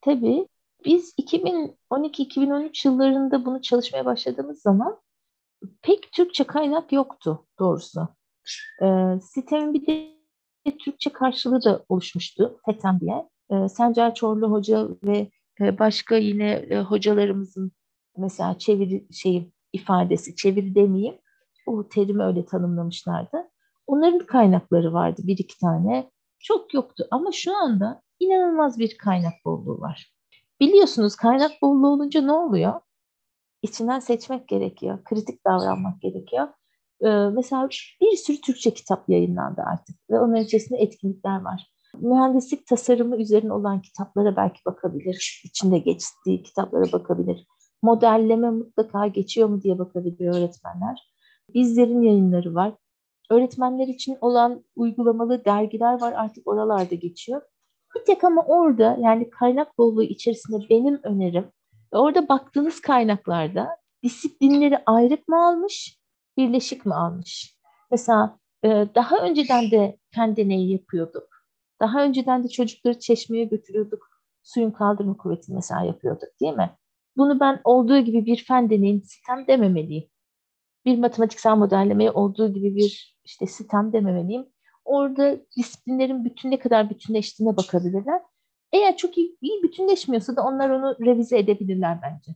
Tabii. 0.00 0.46
Biz 0.84 1.14
2012-2013 1.18 2.88
yıllarında 2.88 3.44
bunu 3.44 3.62
çalışmaya 3.62 4.04
başladığımız 4.04 4.62
zaman 4.62 5.00
pek 5.82 6.12
Türkçe 6.12 6.44
kaynak 6.44 6.92
yoktu 6.92 7.46
doğrusu. 7.58 8.08
E, 8.82 8.86
sitemin 9.22 9.74
bir 9.74 9.86
de 9.86 10.18
Türkçe 10.78 11.10
karşılığı 11.10 11.64
da 11.64 11.84
oluşmuştu 11.88 12.60
FETEM 12.66 13.00
diye. 13.00 13.28
E, 13.50 13.68
Sencer 13.68 14.14
Çorlu 14.14 14.50
Hoca 14.50 14.88
ve 15.02 15.30
e, 15.60 15.78
başka 15.78 16.16
yine 16.16 16.50
e, 16.50 16.80
hocalarımızın 16.80 17.72
mesela 18.16 18.58
çeviri 18.58 19.06
şeyi 19.12 19.52
ifadesi, 19.72 20.36
çeviri 20.36 20.74
demeyeyim, 20.74 21.18
o 21.66 21.88
terimi 21.88 22.22
öyle 22.22 22.46
tanımlamışlardı. 22.46 23.50
Onların 23.86 24.18
kaynakları 24.18 24.92
vardı 24.92 25.22
bir 25.24 25.38
iki 25.38 25.58
tane. 25.58 26.10
Çok 26.38 26.74
yoktu 26.74 27.06
ama 27.10 27.32
şu 27.32 27.56
anda 27.56 28.02
inanılmaz 28.20 28.78
bir 28.78 28.98
kaynak 28.98 29.34
bolluğu 29.44 29.80
var. 29.80 30.17
Biliyorsunuz 30.60 31.16
kaynak 31.16 31.50
bolluğu 31.62 31.88
olunca 31.88 32.22
ne 32.22 32.32
oluyor? 32.32 32.80
İçinden 33.62 34.00
seçmek 34.00 34.48
gerekiyor, 34.48 35.04
kritik 35.04 35.44
davranmak 35.46 36.00
gerekiyor. 36.00 36.48
Ee, 37.04 37.08
mesela 37.08 37.68
bir 38.00 38.16
sürü 38.16 38.40
Türkçe 38.40 38.74
kitap 38.74 39.08
yayınlandı 39.08 39.62
artık 39.62 39.96
ve 40.10 40.20
onun 40.20 40.34
içerisinde 40.34 40.78
etkinlikler 40.78 41.40
var. 41.40 41.70
Mühendislik 41.94 42.66
tasarımı 42.66 43.16
üzerine 43.16 43.52
olan 43.52 43.82
kitaplara 43.82 44.36
belki 44.36 44.60
bakabilir, 44.66 45.42
içinde 45.44 45.78
geçtiği 45.78 46.42
kitaplara 46.42 46.92
bakabilir. 46.92 47.46
Modelleme 47.82 48.50
mutlaka 48.50 49.06
geçiyor 49.06 49.48
mu 49.48 49.62
diye 49.62 49.78
bakabilir 49.78 50.26
öğretmenler. 50.26 51.12
Bizlerin 51.54 52.02
yayınları 52.02 52.54
var. 52.54 52.74
Öğretmenler 53.30 53.88
için 53.88 54.16
olan 54.20 54.64
uygulamalı 54.76 55.44
dergiler 55.44 56.00
var 56.00 56.12
artık 56.12 56.46
oralarda 56.46 56.94
geçiyor. 56.94 57.42
Bir 57.94 58.04
tek 58.04 58.24
ama 58.24 58.42
orada 58.42 58.96
yani 59.00 59.30
kaynak 59.30 59.78
bolluğu 59.78 60.02
içerisinde 60.02 60.56
benim 60.70 61.00
önerim 61.02 61.52
orada 61.92 62.28
baktığınız 62.28 62.80
kaynaklarda 62.80 63.68
disiplinleri 64.02 64.78
ayrık 64.86 65.28
mı 65.28 65.46
almış, 65.46 65.98
birleşik 66.36 66.86
mi 66.86 66.94
almış? 66.94 67.56
Mesela 67.90 68.38
e, 68.64 68.68
daha 68.94 69.18
önceden 69.18 69.70
de 69.70 69.98
fen 70.14 70.36
deneyi 70.36 70.72
yapıyorduk. 70.72 71.28
Daha 71.80 72.04
önceden 72.04 72.44
de 72.44 72.48
çocukları 72.48 72.98
çeşmeye 72.98 73.44
götürüyorduk. 73.44 74.08
Suyun 74.42 74.70
kaldırma 74.70 75.16
kuvvetini 75.16 75.54
mesela 75.54 75.84
yapıyorduk 75.84 76.28
değil 76.40 76.54
mi? 76.54 76.76
Bunu 77.16 77.40
ben 77.40 77.60
olduğu 77.64 77.98
gibi 77.98 78.26
bir 78.26 78.44
fen 78.48 78.70
deneyin 78.70 79.00
sistem 79.00 79.46
dememeliyim. 79.46 80.08
Bir 80.84 80.98
matematiksel 80.98 81.56
modellemeye 81.56 82.10
olduğu 82.10 82.54
gibi 82.54 82.76
bir 82.76 83.18
işte 83.24 83.46
sistem 83.46 83.92
dememeliyim 83.92 84.46
orada 84.88 85.40
disiplinlerin 85.56 86.24
bütün 86.24 86.50
ne 86.50 86.58
kadar 86.58 86.90
bütünleştiğine 86.90 87.56
bakabilirler. 87.56 88.20
Eğer 88.72 88.96
çok 88.96 89.18
iyi, 89.18 89.36
iyi 89.40 89.62
bütünleşmiyorsa 89.62 90.36
da 90.36 90.42
onlar 90.42 90.70
onu 90.70 90.96
revize 91.00 91.38
edebilirler 91.38 91.98
bence. 92.02 92.32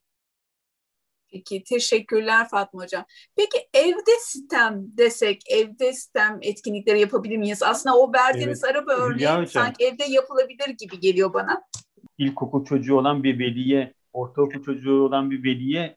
Peki 1.32 1.64
teşekkürler 1.64 2.48
Fatma 2.48 2.82
Hocam. 2.82 3.04
Peki 3.36 3.68
evde 3.74 4.10
sistem 4.20 4.84
desek, 4.96 5.42
evde 5.50 5.92
sistem 5.92 6.38
etkinlikleri 6.42 7.00
yapabilir 7.00 7.36
miyiz? 7.36 7.62
Aslında 7.62 7.96
o 7.96 8.12
verdiğiniz 8.12 8.64
evet. 8.64 8.76
araba 8.76 8.92
örneği 8.92 9.46
sanki 9.46 9.84
evde 9.84 10.04
yapılabilir 10.04 10.68
gibi 10.78 11.00
geliyor 11.00 11.34
bana. 11.34 11.62
İlkokul 12.18 12.64
çocuğu 12.64 12.96
olan 12.96 13.22
bir 13.22 13.38
veliye, 13.38 13.94
ortaokul 14.12 14.62
çocuğu 14.62 15.02
olan 15.02 15.30
bir 15.30 15.44
veliye 15.44 15.96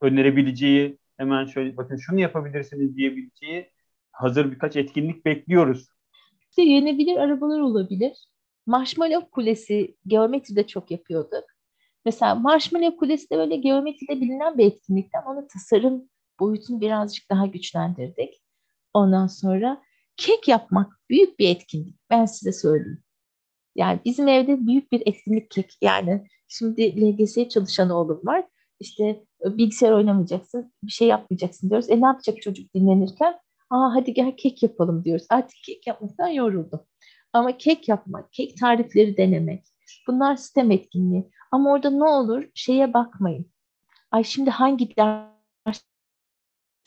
önerebileceği 0.00 0.98
hemen 1.16 1.46
şöyle 1.46 1.76
bakın 1.76 1.96
şunu 1.96 2.20
yapabilirsiniz 2.20 2.96
diyebileceği 2.96 3.70
hazır 4.12 4.52
birkaç 4.52 4.76
etkinlik 4.76 5.24
bekliyoruz. 5.24 5.88
İşte 6.50 6.62
yenebilir 6.62 7.16
arabalar 7.16 7.60
olabilir. 7.60 8.12
Marshmallow 8.66 9.30
Kulesi 9.30 9.96
geometride 10.06 10.66
çok 10.66 10.90
yapıyorduk. 10.90 11.44
Mesela 12.04 12.34
Marshmallow 12.34 12.96
Kulesi 12.96 13.30
de 13.30 13.36
böyle 13.36 13.56
geometride 13.56 14.20
bilinen 14.20 14.58
bir 14.58 14.66
etkinlikti 14.66 15.18
ama 15.18 15.30
onu 15.30 15.46
tasarım 15.46 16.08
boyutunu 16.40 16.80
birazcık 16.80 17.30
daha 17.30 17.46
güçlendirdik. 17.46 18.42
Ondan 18.94 19.26
sonra 19.26 19.82
kek 20.16 20.48
yapmak 20.48 21.00
büyük 21.10 21.38
bir 21.38 21.48
etkinlik. 21.48 21.96
Ben 22.10 22.24
size 22.26 22.52
söyleyeyim. 22.52 23.02
Yani 23.76 24.00
bizim 24.04 24.28
evde 24.28 24.66
büyük 24.66 24.92
bir 24.92 25.02
etkinlik 25.06 25.50
kek. 25.50 25.76
Yani 25.82 26.26
şimdi 26.48 27.02
LGS 27.02 27.48
çalışan 27.48 27.90
oğlum 27.90 28.20
var. 28.24 28.44
İşte 28.80 29.24
bilgisayar 29.44 29.92
oynamayacaksın, 29.92 30.72
bir 30.82 30.92
şey 30.92 31.08
yapmayacaksın 31.08 31.70
diyoruz. 31.70 31.90
E 31.90 32.00
ne 32.00 32.06
yapacak 32.06 32.42
çocuk 32.42 32.74
dinlenirken? 32.74 33.38
Aa 33.70 33.94
hadi 33.94 34.14
gel 34.14 34.36
kek 34.36 34.62
yapalım 34.62 35.04
diyoruz. 35.04 35.26
Artık 35.30 35.58
kek 35.64 35.86
yapmaktan 35.86 36.28
yoruldum. 36.28 36.80
Ama 37.32 37.58
kek 37.58 37.88
yapmak, 37.88 38.32
kek 38.32 38.58
tarifleri 38.58 39.16
denemek, 39.16 39.64
bunlar 40.08 40.36
sistem 40.36 40.70
etkinliği. 40.70 41.30
Ama 41.52 41.72
orada 41.72 41.90
ne 41.90 42.04
olur 42.04 42.44
şeye 42.54 42.94
bakmayın. 42.94 43.50
Ay 44.10 44.24
şimdi 44.24 44.50
hangi 44.50 44.96
ders 44.96 45.82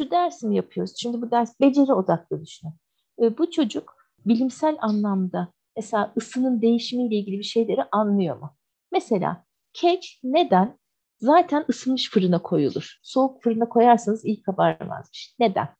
şu 0.01 0.11
ders 0.11 0.43
mi 0.43 0.55
yapıyoruz? 0.55 0.93
Şimdi 0.97 1.21
bu 1.21 1.31
ders 1.31 1.59
beceri 1.61 1.93
odaklı 1.93 2.41
düşünün. 2.41 2.73
E, 3.21 3.37
bu 3.37 3.51
çocuk 3.51 3.95
bilimsel 4.25 4.77
anlamda 4.81 5.53
mesela 5.75 6.13
ısının 6.17 6.61
değişimiyle 6.61 7.15
ilgili 7.15 7.39
bir 7.39 7.43
şeyleri 7.43 7.83
anlıyor 7.91 8.37
mu? 8.39 8.55
Mesela 8.91 9.45
kek 9.73 10.19
neden? 10.23 10.79
Zaten 11.19 11.65
ısınmış 11.69 12.09
fırına 12.09 12.41
koyulur. 12.41 12.99
Soğuk 13.03 13.43
fırına 13.43 13.69
koyarsanız 13.69 14.25
iyi 14.25 14.41
kabarmazmış. 14.41 15.35
Neden? 15.39 15.75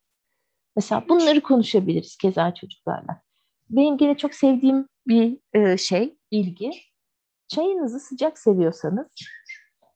Mesela 0.76 1.06
bunları 1.10 1.42
konuşabiliriz 1.42 2.18
keza 2.18 2.54
çocuklarla. 2.54 3.22
Benim 3.70 3.98
gene 3.98 4.18
çok 4.18 4.34
sevdiğim 4.34 4.88
bir 5.08 5.38
e, 5.54 5.78
şey, 5.78 6.18
bilgi. 6.32 6.72
Çayınızı 7.48 8.00
sıcak 8.00 8.40
seviyorsanız, 8.40 9.08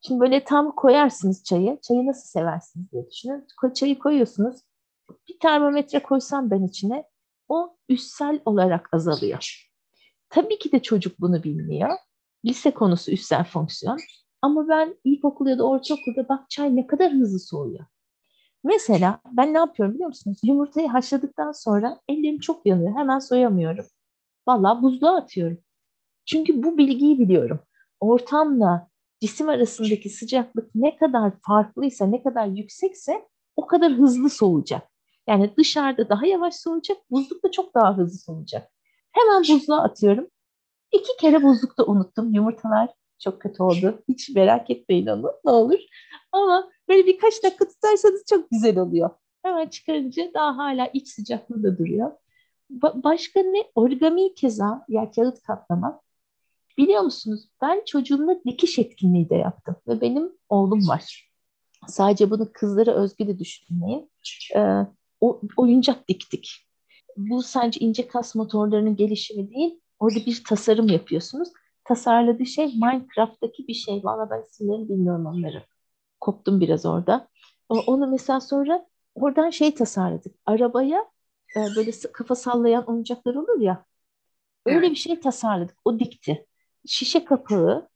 şimdi 0.01 0.19
böyle 0.19 0.43
tam 0.43 0.75
koyarsınız 0.75 1.43
çayı, 1.43 1.79
çayı 1.81 2.07
nasıl 2.07 2.27
seversiniz 2.27 2.91
diye 2.91 3.09
düşünün. 3.09 3.47
Çayı 3.73 3.99
koyuyorsunuz, 3.99 4.61
bir 5.29 5.39
termometre 5.39 6.03
koysam 6.03 6.51
ben 6.51 6.63
içine, 6.63 7.03
o 7.49 7.77
üssel 7.89 8.39
olarak 8.45 8.89
azalıyor. 8.93 9.69
Tabii 10.29 10.59
ki 10.59 10.71
de 10.71 10.81
çocuk 10.81 11.19
bunu 11.19 11.43
bilmiyor. 11.43 11.89
Lise 12.45 12.71
konusu 12.71 13.11
üssel 13.11 13.43
fonksiyon. 13.43 13.97
Ama 14.41 14.67
ben 14.67 14.95
ilkokul 15.03 15.47
ya 15.47 15.57
da 15.57 15.63
ortaokulda 15.67 16.29
bak 16.29 16.49
çay 16.49 16.75
ne 16.75 16.87
kadar 16.87 17.11
hızlı 17.11 17.39
soğuyor. 17.39 17.85
Mesela 18.67 19.19
ben 19.32 19.53
ne 19.53 19.58
yapıyorum 19.58 19.95
biliyor 19.95 20.08
musunuz? 20.08 20.38
Yumurtayı 20.43 20.88
haşladıktan 20.88 21.51
sonra 21.51 21.99
ellerim 22.10 22.39
çok 22.39 22.65
yanıyor. 22.65 22.95
Hemen 22.95 23.19
soyamıyorum. 23.19 23.86
Vallahi 24.47 24.82
buzluğa 24.82 25.17
atıyorum. 25.17 25.58
Çünkü 26.25 26.63
bu 26.63 26.77
bilgiyi 26.77 27.19
biliyorum. 27.19 27.60
Ortamla 27.99 28.88
cisim 29.21 29.49
arasındaki 29.49 30.10
sıcaklık 30.10 30.75
ne 30.75 30.97
kadar 30.97 31.32
farklıysa, 31.47 32.06
ne 32.06 32.23
kadar 32.23 32.45
yüksekse 32.47 33.27
o 33.56 33.67
kadar 33.67 33.91
hızlı 33.91 34.30
soğuyacak. 34.30 34.89
Yani 35.27 35.53
dışarıda 35.58 36.10
daha 36.10 36.25
yavaş 36.25 36.56
soğuyacak, 36.56 36.97
buzlukta 37.12 37.51
çok 37.51 37.75
daha 37.75 37.97
hızlı 37.97 38.17
soğuyacak. 38.17 38.71
Hemen 39.12 39.41
buzluğa 39.41 39.84
atıyorum. 39.84 40.27
İki 40.91 41.17
kere 41.19 41.43
buzlukta 41.43 41.86
unuttum. 41.86 42.34
Yumurtalar 42.34 42.89
çok 43.19 43.41
kötü 43.41 43.63
oldu. 43.63 44.03
Hiç 44.10 44.30
merak 44.30 44.69
etmeyin 44.69 45.08
onu 45.08 45.32
ne 45.45 45.51
olur. 45.51 45.80
Ama 46.32 46.69
böyle 46.89 47.08
birkaç 47.08 47.43
dakika 47.43 47.67
tutarsanız 47.67 48.23
çok 48.30 48.49
güzel 48.51 48.77
oluyor. 48.77 49.10
Hemen 49.43 49.67
çıkarınca 49.67 50.34
daha 50.34 50.58
hala 50.58 50.88
iç 50.93 51.08
sıcaklığı 51.08 51.63
da 51.63 51.77
duruyor. 51.77 52.12
Ba- 52.71 53.03
başka 53.03 53.39
ne? 53.39 53.63
Origami 53.75 54.34
keza 54.36 54.86
ya 54.88 55.12
kağıt 55.12 55.41
katlama. 55.41 56.01
Biliyor 56.77 57.01
musunuz 57.01 57.49
ben 57.62 57.84
çocuğumla 57.86 58.43
dikiş 58.45 58.80
etkinliği 58.80 59.30
de 59.30 59.36
yaptım 59.36 59.75
ve 59.88 60.01
benim 60.01 60.32
oğlum 60.49 60.88
var. 60.88 61.32
Sadece 61.88 62.30
bunu 62.30 62.51
kızlara 62.53 62.91
özgü 62.91 63.27
de 63.27 63.39
düşünmeyin. 63.39 64.12
Ee, 64.56 64.86
o, 65.21 65.41
oyuncak 65.58 66.08
diktik. 66.08 66.67
Bu 67.17 67.43
sadece 67.43 67.80
ince 67.80 68.08
kas 68.08 68.36
motorlarının 68.36 68.95
gelişimi 68.95 69.51
değil, 69.51 69.80
orada 69.99 70.19
bir 70.25 70.43
tasarım 70.43 70.88
yapıyorsunuz 70.88 71.49
tasarladığı 71.88 72.45
şey 72.45 72.65
Minecraft'taki 72.65 73.67
bir 73.67 73.73
şey. 73.73 74.02
Valla 74.04 74.30
ben 74.30 74.43
isimlerini 74.50 74.89
bilmiyorum 74.89 75.26
onları. 75.26 75.63
Koptum 76.19 76.62
biraz 76.62 76.86
orada. 76.86 77.28
Onu 77.69 78.08
mesela 78.08 78.41
sonra 78.41 78.88
oradan 79.15 79.50
şey 79.50 79.76
tasarladık. 79.76 80.36
Arabaya 80.45 81.06
e, 81.56 81.60
böyle 81.76 81.91
kafa 82.13 82.36
sallayan 82.36 82.86
oyuncaklar 82.86 83.36
olur 83.36 83.62
ya. 83.62 83.86
Öyle 84.65 84.91
bir 84.91 84.95
şey 84.95 85.19
tasarladık. 85.19 85.78
O 85.86 86.00
dikti. 86.00 86.45
Şişe 86.88 87.26
kapağı, 87.26 87.89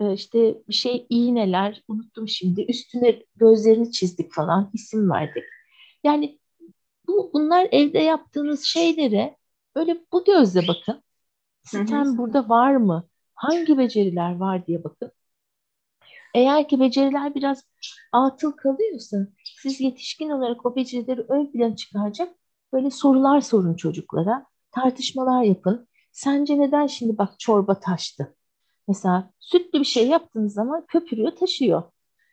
e, 0.00 0.12
işte 0.12 0.62
bir 0.68 0.74
şey 0.74 1.06
iğneler, 1.08 1.82
unuttum 1.88 2.28
şimdi. 2.28 2.62
Üstüne 2.62 3.22
gözlerini 3.36 3.92
çizdik 3.92 4.32
falan, 4.32 4.70
isim 4.74 5.10
verdik. 5.10 5.44
Yani 6.04 6.38
bu 7.06 7.30
bunlar 7.34 7.68
evde 7.72 7.98
yaptığınız 7.98 8.64
şeylere 8.64 9.36
böyle 9.76 10.04
bu 10.12 10.24
gözle 10.24 10.68
bakın. 10.68 11.02
Sistem 11.62 12.18
burada 12.18 12.48
var 12.48 12.76
mı? 12.76 13.08
Hangi 13.36 13.78
beceriler 13.78 14.36
var 14.36 14.66
diye 14.66 14.84
bakın. 14.84 15.12
Eğer 16.34 16.68
ki 16.68 16.80
beceriler 16.80 17.34
biraz 17.34 17.62
atıl 18.12 18.52
kalıyorsa 18.52 19.16
siz 19.62 19.80
yetişkin 19.80 20.30
olarak 20.30 20.66
o 20.66 20.76
becerileri 20.76 21.20
ön 21.28 21.52
plana 21.52 21.76
çıkaracak 21.76 22.34
böyle 22.72 22.90
sorular 22.90 23.40
sorun 23.40 23.74
çocuklara. 23.74 24.46
Tartışmalar 24.70 25.42
yapın. 25.42 25.88
Sence 26.12 26.58
neden 26.58 26.86
şimdi 26.86 27.18
bak 27.18 27.38
çorba 27.38 27.80
taştı? 27.80 28.36
Mesela 28.88 29.30
sütlü 29.40 29.80
bir 29.80 29.84
şey 29.84 30.08
yaptığınız 30.08 30.54
zaman 30.54 30.86
köpürüyor, 30.88 31.36
taşıyor. 31.36 31.82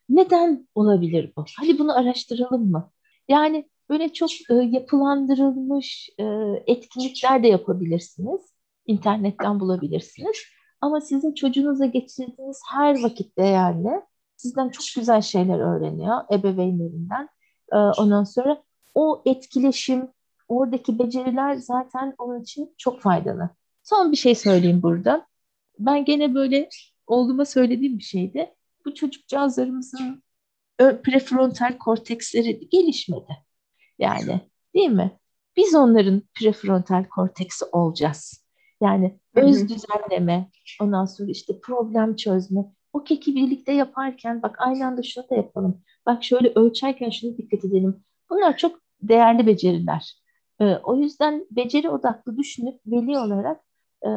Neden 0.09 0.67
olabilir 0.75 1.33
bu? 1.37 1.45
Hadi 1.57 1.79
bunu 1.79 1.97
araştıralım 1.97 2.71
mı? 2.71 2.91
Yani 3.29 3.69
böyle 3.89 4.13
çok 4.13 4.29
e, 4.49 4.53
yapılandırılmış 4.53 6.09
e, 6.19 6.23
etkinlikler 6.67 7.43
de 7.43 7.47
yapabilirsiniz. 7.47 8.41
İnternetten 8.85 9.59
bulabilirsiniz. 9.59 10.37
Ama 10.83 11.01
sizin 11.01 11.33
çocuğunuza 11.33 11.85
geçirdiğiniz 11.85 12.61
her 12.71 13.03
vakit 13.03 13.37
değerli. 13.37 14.01
Sizden 14.37 14.69
çok 14.69 14.85
güzel 14.95 15.21
şeyler 15.21 15.59
öğreniyor 15.59 16.21
ebeveynlerinden. 16.33 17.29
E, 17.73 17.77
ondan 17.77 18.23
sonra 18.23 18.63
o 18.95 19.23
etkileşim, 19.25 20.07
oradaki 20.47 20.99
beceriler 20.99 21.55
zaten 21.55 22.13
onun 22.17 22.41
için 22.41 22.75
çok 22.77 23.01
faydalı. 23.01 23.49
Son 23.83 24.11
bir 24.11 24.17
şey 24.17 24.35
söyleyeyim 24.35 24.83
burada. 24.83 25.27
Ben 25.79 26.05
gene 26.05 26.35
böyle 26.35 26.69
oğluma 27.07 27.45
söylediğim 27.45 27.97
bir 27.97 28.03
şeydi. 28.03 28.55
Bu 28.85 28.93
çocukcağızlarımızın 28.93 30.23
prefrontal 30.79 31.77
korteksleri 31.77 32.69
gelişmedi. 32.69 33.37
Yani 33.99 34.41
değil 34.75 34.89
mi? 34.89 35.19
Biz 35.57 35.75
onların 35.75 36.21
prefrontal 36.39 37.05
korteksi 37.09 37.65
olacağız. 37.65 38.42
Yani 38.83 39.19
öz 39.35 39.69
düzenleme, 39.69 40.49
ondan 40.81 41.05
sonra 41.05 41.31
işte 41.31 41.59
problem 41.59 42.15
çözme. 42.15 42.65
O 42.93 43.03
keki 43.03 43.35
birlikte 43.35 43.71
yaparken 43.71 44.41
bak 44.41 44.55
aynı 44.59 44.87
anda 44.87 45.03
şunu 45.03 45.29
da 45.29 45.35
yapalım. 45.35 45.81
Bak 46.05 46.23
şöyle 46.23 46.51
ölçerken 46.55 47.09
şunu 47.09 47.37
dikkat 47.37 47.65
edelim. 47.65 48.03
Bunlar 48.29 48.57
çok 48.57 48.79
değerli 49.01 49.47
beceriler. 49.47 50.23
Ee, 50.61 50.75
o 50.83 50.95
yüzden 50.95 51.45
beceri 51.51 51.89
odaklı 51.89 52.37
düşünüp 52.37 52.79
veli 52.85 53.19
olarak 53.19 53.61
e, 54.05 54.09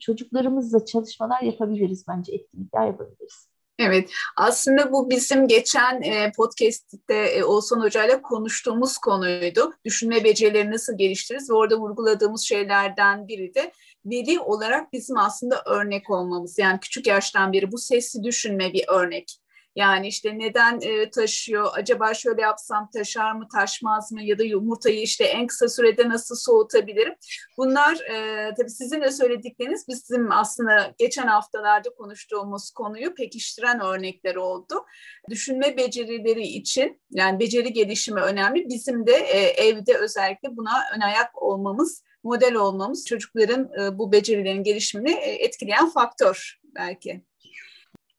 çocuklarımızla 0.00 0.84
çalışmalar 0.84 1.42
yapabiliriz 1.42 2.04
bence, 2.08 2.32
etkinlikler 2.32 2.86
yapabiliriz. 2.86 3.48
Evet, 3.82 4.10
aslında 4.36 4.92
bu 4.92 5.10
bizim 5.10 5.48
geçen 5.48 6.02
e, 6.02 6.32
podcast'te 6.36 7.14
e, 7.14 7.44
Oğuzhan 7.44 7.80
Hoca 7.80 8.04
ile 8.04 8.22
konuştuğumuz 8.22 8.98
konuydu. 8.98 9.72
Düşünme 9.84 10.24
becerileri 10.24 10.70
nasıl 10.70 10.98
geliştiririz 10.98 11.50
ve 11.50 11.54
orada 11.54 11.78
vurguladığımız 11.78 12.42
şeylerden 12.42 13.28
biri 13.28 13.54
de 13.54 13.72
veri 14.04 14.40
olarak 14.40 14.92
bizim 14.92 15.18
aslında 15.18 15.62
örnek 15.66 16.10
olmamız. 16.10 16.58
Yani 16.58 16.80
küçük 16.80 17.06
yaştan 17.06 17.52
beri 17.52 17.72
bu 17.72 17.78
sesli 17.78 18.24
düşünme 18.24 18.72
bir 18.72 18.84
örnek. 18.88 19.40
Yani 19.76 20.08
işte 20.08 20.38
neden 20.38 20.80
e, 20.80 21.10
taşıyor, 21.10 21.70
acaba 21.74 22.14
şöyle 22.14 22.42
yapsam 22.42 22.90
taşar 22.90 23.32
mı, 23.32 23.48
taşmaz 23.54 24.12
mı 24.12 24.22
ya 24.22 24.38
da 24.38 24.42
yumurtayı 24.42 25.02
işte 25.02 25.24
en 25.24 25.46
kısa 25.46 25.68
sürede 25.68 26.08
nasıl 26.08 26.36
soğutabilirim? 26.36 27.14
Bunlar 27.58 27.94
e, 27.94 28.54
tabii 28.54 28.70
sizin 28.70 29.00
de 29.00 29.10
söyledikleriniz 29.10 29.88
bizim 29.88 30.32
aslında 30.32 30.94
geçen 30.98 31.26
haftalarda 31.26 31.94
konuştuğumuz 31.94 32.70
konuyu 32.70 33.14
pekiştiren 33.14 33.80
örnekler 33.80 34.34
oldu. 34.34 34.84
Düşünme 35.30 35.76
becerileri 35.76 36.42
için 36.42 37.00
yani 37.10 37.40
beceri 37.40 37.72
gelişimi 37.72 38.20
önemli. 38.20 38.68
Bizim 38.68 39.06
de 39.06 39.12
e, 39.12 39.38
evde 39.38 39.96
özellikle 39.96 40.56
buna 40.56 40.72
ön 40.96 41.00
ayak 41.00 41.42
olmamız 41.42 42.04
model 42.24 42.54
olmamız 42.54 43.06
çocukların 43.06 43.70
e, 43.80 43.98
bu 43.98 44.12
becerilerin 44.12 44.62
gelişimini 44.62 45.12
e, 45.12 45.44
etkileyen 45.44 45.88
faktör 45.88 46.60
belki. 46.74 47.29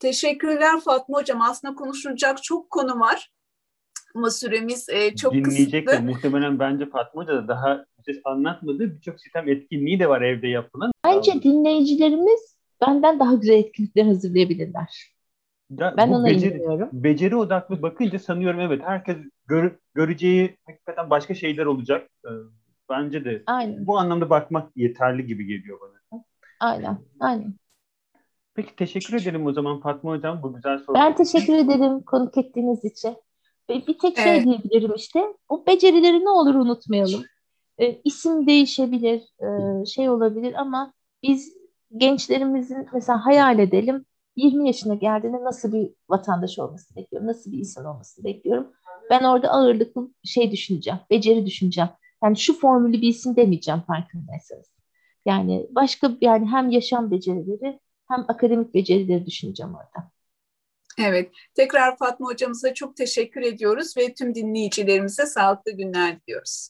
Teşekkürler 0.01 0.79
Fatma 0.79 1.17
Hocam. 1.17 1.41
Aslında 1.41 1.75
konuşulacak 1.75 2.43
çok 2.43 2.69
konu 2.69 2.99
var. 2.99 3.31
Ama 4.15 4.29
süremiz 4.29 4.89
e, 4.89 5.15
çok 5.15 5.33
Dinleyecek 5.33 5.87
kısıtlı. 5.87 6.05
de 6.07 6.11
muhtemelen 6.11 6.59
bence 6.59 6.89
Fatma 6.89 7.21
Hoca 7.21 7.33
da 7.33 7.47
daha 7.47 7.85
bize 8.07 8.21
anlatmadığı 8.23 8.95
birçok 8.95 9.21
sistem 9.21 9.49
etkinliği 9.49 9.99
de 9.99 10.09
var 10.09 10.21
evde 10.21 10.47
yapılan. 10.47 10.91
Bence 11.05 11.43
dinleyicilerimiz 11.43 12.55
benden 12.87 13.19
daha 13.19 13.33
güzel 13.33 13.53
etkinlikler 13.53 14.05
hazırlayabilirler. 14.05 15.13
Da, 15.71 15.93
ben 15.97 16.09
ona 16.09 16.25
beceri, 16.25 16.57
inanıyorum. 16.57 16.89
Beceri 16.93 17.35
odaklı 17.35 17.81
bakınca 17.81 18.19
sanıyorum 18.19 18.59
evet 18.59 18.81
herkes 18.85 19.17
gör, 19.47 19.71
göreceği 19.93 20.57
hakikaten 20.65 21.09
başka 21.09 21.33
şeyler 21.33 21.65
olacak. 21.65 22.09
Ee, 22.25 22.29
bence 22.89 23.25
de 23.25 23.43
aynen. 23.45 23.87
bu 23.87 23.97
anlamda 23.97 24.29
bakmak 24.29 24.71
yeterli 24.75 25.25
gibi 25.25 25.45
geliyor 25.45 25.79
bana. 25.81 26.21
Aynen, 26.59 26.97
aynen. 27.19 27.60
Peki 28.53 28.75
teşekkür 28.75 29.21
ederim 29.21 29.45
o 29.45 29.53
zaman 29.53 29.79
Fatma 29.79 30.11
Hocam 30.11 30.43
bu 30.43 30.53
güzel 30.53 30.79
soru. 30.79 30.95
Ben 30.95 31.15
teşekkür 31.15 31.53
ederim 31.53 32.01
konuk 32.01 32.37
ettiğiniz 32.37 32.85
için. 32.85 33.15
Bir 33.69 33.97
tek 33.97 34.17
şey 34.17 34.35
evet. 34.35 34.45
diyebilirim 34.45 34.93
işte. 34.95 35.33
O 35.49 35.65
becerileri 35.67 36.25
ne 36.25 36.29
olur 36.29 36.55
unutmayalım. 36.55 37.23
E, 37.77 38.01
isim 38.03 38.47
değişebilir, 38.47 39.21
e, 39.21 39.85
şey 39.85 40.09
olabilir 40.09 40.53
ama 40.53 40.93
biz 41.23 41.57
gençlerimizin 41.97 42.87
mesela 42.93 43.25
hayal 43.25 43.59
edelim 43.59 44.05
20 44.35 44.67
yaşına 44.67 44.95
geldiğinde 44.95 45.43
nasıl 45.43 45.73
bir 45.73 45.89
vatandaş 46.09 46.59
olmasını 46.59 46.95
bekliyorum, 46.95 47.27
nasıl 47.27 47.51
bir 47.51 47.57
insan 47.57 47.85
olmasını 47.85 48.25
bekliyorum. 48.25 48.71
Ben 49.09 49.23
orada 49.23 49.49
ağırlıklı 49.49 50.09
şey 50.23 50.51
düşüneceğim, 50.51 50.99
beceri 51.09 51.45
düşüneceğim. 51.45 51.89
Yani 52.23 52.37
şu 52.37 52.59
formülü 52.59 53.01
bilsin 53.01 53.35
demeyeceğim 53.35 53.81
farkındaysanız. 53.81 54.71
Yani 55.25 55.67
başka 55.69 56.11
yani 56.21 56.47
hem 56.47 56.69
yaşam 56.69 57.11
becerileri 57.11 57.79
hem 58.11 58.25
akademik 58.27 58.73
becerileri 58.73 59.25
düşüneceğim 59.25 59.75
orada. 59.75 60.11
Evet, 60.99 61.31
tekrar 61.53 61.97
Fatma 61.97 62.27
hocamıza 62.27 62.73
çok 62.73 62.95
teşekkür 62.97 63.41
ediyoruz 63.41 63.97
ve 63.97 64.13
tüm 64.13 64.35
dinleyicilerimize 64.35 65.25
sağlıklı 65.25 65.71
günler 65.71 66.21
diliyoruz. 66.21 66.69